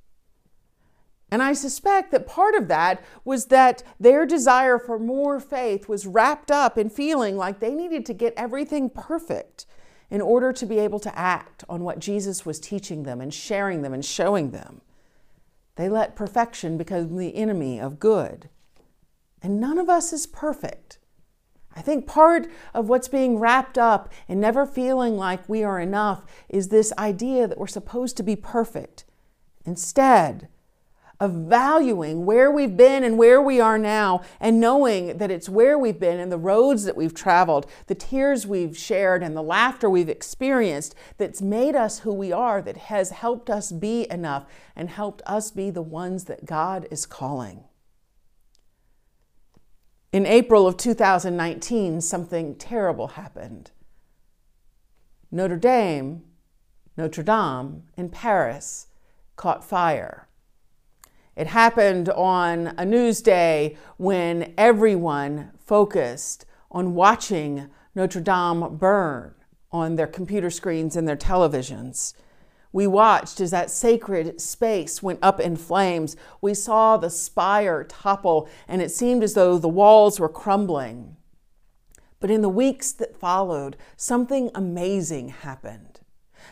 And 1.31 1.41
I 1.41 1.53
suspect 1.53 2.11
that 2.11 2.27
part 2.27 2.55
of 2.55 2.67
that 2.67 3.03
was 3.23 3.45
that 3.45 3.83
their 3.99 4.25
desire 4.25 4.77
for 4.77 4.99
more 4.99 5.39
faith 5.39 5.87
was 5.87 6.05
wrapped 6.05 6.51
up 6.51 6.77
in 6.77 6.89
feeling 6.89 7.37
like 7.37 7.59
they 7.59 7.73
needed 7.73 8.05
to 8.07 8.13
get 8.13 8.33
everything 8.35 8.89
perfect 8.89 9.65
in 10.09 10.21
order 10.21 10.51
to 10.51 10.65
be 10.65 10.79
able 10.79 10.99
to 10.99 11.17
act 11.17 11.63
on 11.69 11.83
what 11.83 11.99
Jesus 11.99 12.45
was 12.45 12.59
teaching 12.59 13.03
them 13.03 13.21
and 13.21 13.33
sharing 13.33 13.83
them 13.83 13.93
and 13.93 14.03
showing 14.03 14.51
them. 14.51 14.81
They 15.75 15.87
let 15.87 16.15
perfection 16.15 16.77
become 16.77 17.15
the 17.15 17.35
enemy 17.35 17.79
of 17.79 17.99
good. 17.99 18.49
And 19.41 19.59
none 19.59 19.77
of 19.77 19.89
us 19.89 20.11
is 20.11 20.27
perfect. 20.27 20.97
I 21.75 21.81
think 21.81 22.07
part 22.07 22.47
of 22.73 22.89
what's 22.89 23.07
being 23.07 23.39
wrapped 23.39 23.77
up 23.77 24.11
in 24.27 24.39
never 24.39 24.65
feeling 24.65 25.15
like 25.15 25.47
we 25.47 25.63
are 25.63 25.79
enough 25.79 26.25
is 26.49 26.67
this 26.67 26.91
idea 26.97 27.47
that 27.47 27.57
we're 27.57 27.67
supposed 27.67 28.17
to 28.17 28.23
be 28.23 28.35
perfect. 28.35 29.05
Instead 29.65 30.49
of 31.19 31.31
valuing 31.31 32.25
where 32.25 32.49
we've 32.49 32.77
been 32.77 33.03
and 33.03 33.17
where 33.17 33.41
we 33.41 33.59
are 33.59 33.77
now, 33.77 34.21
and 34.39 34.59
knowing 34.59 35.17
that 35.17 35.29
it's 35.29 35.49
where 35.49 35.77
we've 35.77 35.99
been 35.99 36.19
and 36.19 36.31
the 36.31 36.37
roads 36.37 36.85
that 36.85 36.95
we've 36.95 37.13
traveled, 37.13 37.69
the 37.87 37.95
tears 37.95 38.47
we've 38.47 38.77
shared, 38.77 39.21
and 39.21 39.35
the 39.35 39.43
laughter 39.43 39.89
we've 39.89 40.09
experienced 40.09 40.95
that's 41.17 41.41
made 41.41 41.75
us 41.75 41.99
who 41.99 42.13
we 42.13 42.31
are, 42.31 42.61
that 42.61 42.77
has 42.77 43.11
helped 43.11 43.49
us 43.49 43.71
be 43.71 44.07
enough 44.09 44.45
and 44.75 44.89
helped 44.89 45.21
us 45.25 45.51
be 45.51 45.69
the 45.69 45.81
ones 45.81 46.23
that 46.25 46.45
God 46.45 46.87
is 46.89 47.05
calling. 47.05 47.65
In 50.11 50.25
April 50.25 50.65
of 50.65 50.75
2019, 50.75 52.01
something 52.01 52.55
terrible 52.55 53.09
happened. 53.09 53.69
Notre 55.29 55.55
Dame, 55.55 56.23
Notre 56.97 57.21
Dame 57.21 57.83
in 57.95 58.09
Paris, 58.09 58.87
caught 59.35 59.63
fire. 59.63 60.27
It 61.35 61.45
happened 61.45 62.09
on 62.09 62.73
a 62.77 62.85
news 62.85 63.21
day 63.21 63.77
when 63.97 64.55
everyone 64.57 65.51
focused 65.63 66.45
on 66.71 66.95
watching 66.95 67.69
Notre 67.93 68.19
Dame 68.19 68.77
burn 68.77 69.35
on 69.71 69.95
their 69.95 70.07
computer 70.07 70.49
screens 70.49 70.95
and 70.95 71.07
their 71.07 71.15
televisions. 71.15 72.15
We 72.71 72.85
watched 72.85 73.41
as 73.41 73.51
that 73.51 73.71
sacred 73.71 74.39
space 74.39 75.01
went 75.01 75.19
up 75.21 75.39
in 75.39 75.55
flames. 75.55 76.15
We 76.39 76.53
saw 76.53 76.97
the 76.97 77.09
spire 77.09 77.83
topple, 77.83 78.47
and 78.67 78.81
it 78.81 78.91
seemed 78.91 79.23
as 79.23 79.33
though 79.33 79.57
the 79.57 79.67
walls 79.67 80.19
were 80.19 80.29
crumbling. 80.29 81.17
But 82.19 82.29
in 82.29 82.41
the 82.41 82.49
weeks 82.49 82.91
that 82.93 83.15
followed, 83.15 83.77
something 83.95 84.51
amazing 84.53 85.29
happened. 85.29 86.01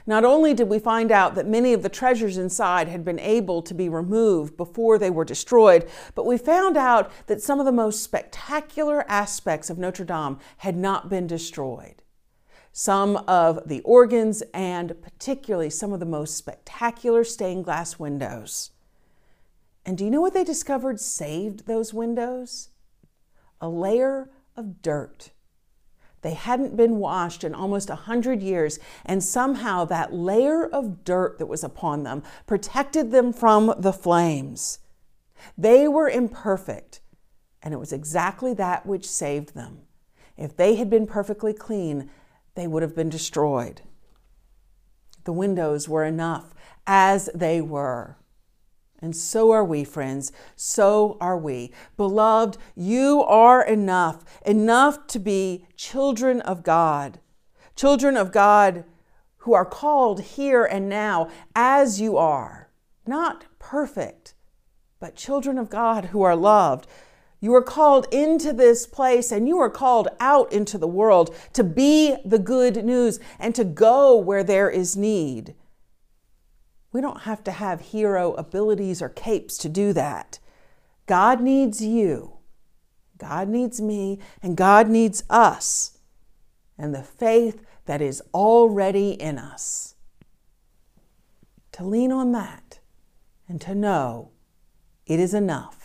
Not 0.05 0.23
only 0.23 0.53
did 0.53 0.69
we 0.69 0.79
find 0.79 1.11
out 1.11 1.35
that 1.35 1.47
many 1.47 1.73
of 1.73 1.83
the 1.83 1.89
treasures 1.89 2.37
inside 2.37 2.87
had 2.87 3.03
been 3.03 3.19
able 3.19 3.61
to 3.61 3.73
be 3.73 3.89
removed 3.89 4.55
before 4.55 4.97
they 4.97 5.09
were 5.09 5.25
destroyed, 5.25 5.87
but 6.15 6.25
we 6.25 6.37
found 6.37 6.77
out 6.77 7.11
that 7.27 7.41
some 7.41 7.59
of 7.59 7.65
the 7.65 7.71
most 7.71 8.01
spectacular 8.01 9.05
aspects 9.09 9.69
of 9.69 9.77
Notre 9.77 10.05
Dame 10.05 10.39
had 10.57 10.77
not 10.77 11.09
been 11.09 11.27
destroyed. 11.27 12.03
Some 12.79 13.17
of 13.27 13.67
the 13.67 13.81
organs, 13.81 14.43
and 14.53 15.01
particularly 15.01 15.71
some 15.71 15.93
of 15.93 15.99
the 15.99 16.05
most 16.05 16.37
spectacular 16.37 17.23
stained 17.23 17.65
glass 17.65 17.97
windows. 17.97 18.69
And 19.83 19.97
do 19.97 20.05
you 20.05 20.11
know 20.11 20.21
what 20.21 20.35
they 20.35 20.43
discovered 20.43 20.99
saved 20.99 21.65
those 21.65 21.91
windows? 21.91 22.69
A 23.59 23.67
layer 23.67 24.29
of 24.55 24.83
dirt. 24.83 25.31
They 26.21 26.35
hadn't 26.35 26.77
been 26.77 26.97
washed 26.97 27.43
in 27.43 27.55
almost 27.55 27.89
a 27.89 27.95
hundred 27.95 28.43
years, 28.43 28.77
and 29.03 29.23
somehow 29.23 29.83
that 29.85 30.13
layer 30.13 30.63
of 30.63 31.03
dirt 31.03 31.39
that 31.39 31.47
was 31.47 31.63
upon 31.63 32.03
them 32.03 32.21
protected 32.45 33.09
them 33.09 33.33
from 33.33 33.73
the 33.79 33.91
flames. 33.91 34.77
They 35.57 35.87
were 35.87 36.11
imperfect, 36.11 37.01
and 37.63 37.73
it 37.73 37.79
was 37.79 37.91
exactly 37.91 38.53
that 38.53 38.85
which 38.85 39.09
saved 39.09 39.55
them. 39.55 39.79
If 40.37 40.55
they 40.55 40.75
had 40.75 40.91
been 40.91 41.07
perfectly 41.07 41.53
clean, 41.53 42.11
they 42.57 42.65
would 42.65 42.81
have 42.81 42.95
been 42.95 43.07
destroyed. 43.09 43.81
The 45.25 45.31
windows 45.31 45.87
were 45.87 46.03
enough 46.03 46.55
as 46.87 47.29
they 47.35 47.61
were. 47.61 48.17
And 48.99 49.15
so 49.15 49.51
are 49.51 49.63
we, 49.63 49.83
friends. 49.83 50.31
So 50.55 51.17
are 51.21 51.37
we. 51.37 51.71
Beloved, 51.97 52.57
you 52.75 53.21
are 53.21 53.63
enough, 53.63 54.25
enough 54.43 55.05
to 55.05 55.19
be 55.19 55.67
children 55.75 56.41
of 56.41 56.63
God. 56.63 57.19
Children 57.75 58.17
of 58.17 58.31
God 58.31 58.85
who 59.41 59.53
are 59.53 59.63
called 59.63 60.21
here 60.21 60.65
and 60.65 60.89
now 60.89 61.29
as 61.55 62.01
you 62.01 62.17
are. 62.17 62.71
Not 63.05 63.45
perfect, 63.59 64.33
but 64.99 65.15
children 65.15 65.59
of 65.59 65.69
God 65.69 66.05
who 66.05 66.23
are 66.23 66.35
loved. 66.35 66.87
You 67.39 67.53
are 67.53 67.61
called 67.61 68.07
into 68.11 68.51
this 68.51 68.87
place 68.87 69.31
and 69.31 69.47
you 69.47 69.59
are 69.59 69.69
called 69.69 70.07
out 70.19 70.51
into 70.51 70.77
the 70.77 70.87
world 70.87 71.35
to 71.53 71.63
be 71.63 72.15
the 72.25 72.39
good 72.39 72.83
news 72.83 73.19
and 73.39 73.53
to 73.55 73.63
go 73.63 74.17
where 74.17 74.43
there 74.43 74.69
is 74.69 74.97
need. 74.97 75.53
We 76.91 77.01
don't 77.01 77.21
have 77.21 77.43
to 77.43 77.51
have 77.51 77.81
hero 77.81 78.33
abilities 78.33 79.01
or 79.01 79.09
capes 79.09 79.57
to 79.59 79.69
do 79.69 79.93
that. 79.93 80.39
God 81.05 81.41
needs 81.41 81.81
you. 81.81 82.37
God 83.17 83.47
needs 83.49 83.81
me, 83.81 84.19
and 84.43 84.55
God 84.55 84.89
needs 84.89 85.23
us, 85.29 85.97
and 86.77 86.93
the 86.93 87.03
faith 87.03 87.65
that 87.85 88.01
is 88.01 88.21
already 88.33 89.11
in 89.11 89.37
us. 89.37 89.95
To 91.73 91.83
lean 91.83 92.11
on 92.11 92.31
that 92.33 92.79
and 93.47 93.59
to 93.61 93.73
know 93.73 94.31
it 95.05 95.19
is 95.19 95.33
enough. 95.33 95.76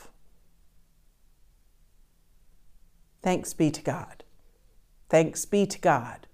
Thanks 3.23 3.55
be 3.55 3.71
to 3.71 3.83
God. 3.83 4.25
Thanks 5.09 5.45
be 5.45 5.67
to 5.67 5.79
God. 5.79 6.27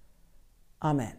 Amen. 0.82 1.17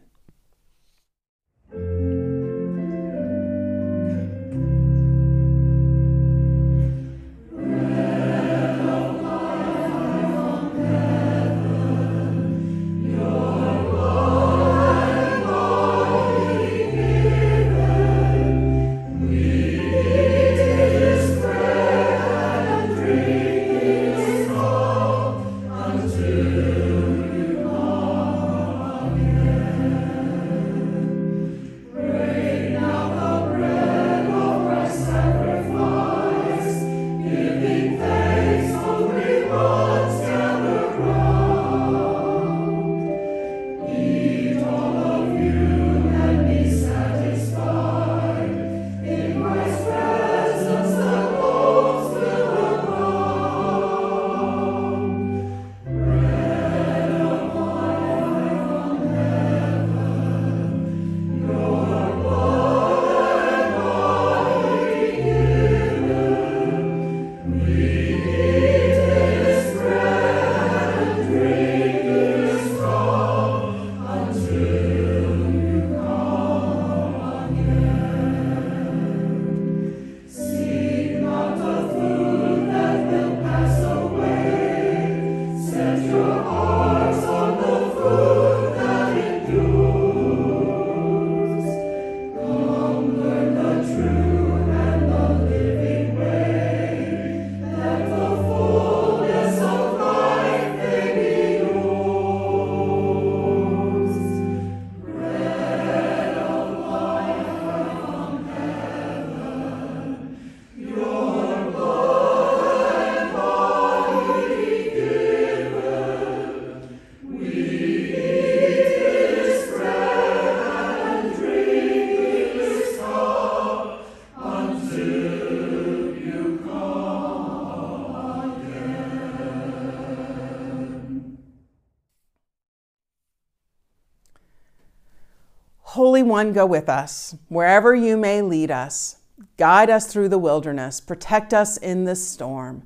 One, 136.30 136.54
go 136.54 136.66
with 136.66 136.88
us, 136.88 137.36
wherever 137.48 137.94
you 137.94 138.16
may 138.16 138.42
lead 138.42 138.72
us. 138.72 139.18
Guide 139.58 139.90
us 139.90 140.08
through 140.08 140.30
the 140.30 140.38
wilderness, 140.38 141.02
protect 141.02 141.54
us 141.54 141.76
in 141.76 142.06
the 142.06 142.16
storm. 142.16 142.84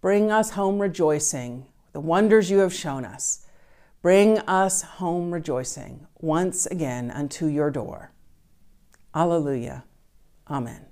Bring 0.00 0.30
us 0.30 0.50
home 0.50 0.80
rejoicing, 0.80 1.66
the 1.92 2.00
wonders 2.00 2.50
you 2.50 2.58
have 2.58 2.74
shown 2.74 3.04
us. 3.04 3.46
Bring 4.02 4.38
us 4.40 4.82
home 4.82 5.32
rejoicing 5.32 6.06
once 6.18 6.66
again 6.66 7.10
unto 7.10 7.46
your 7.46 7.70
door. 7.70 8.12
Alleluia. 9.14 9.84
Amen. 10.48 10.87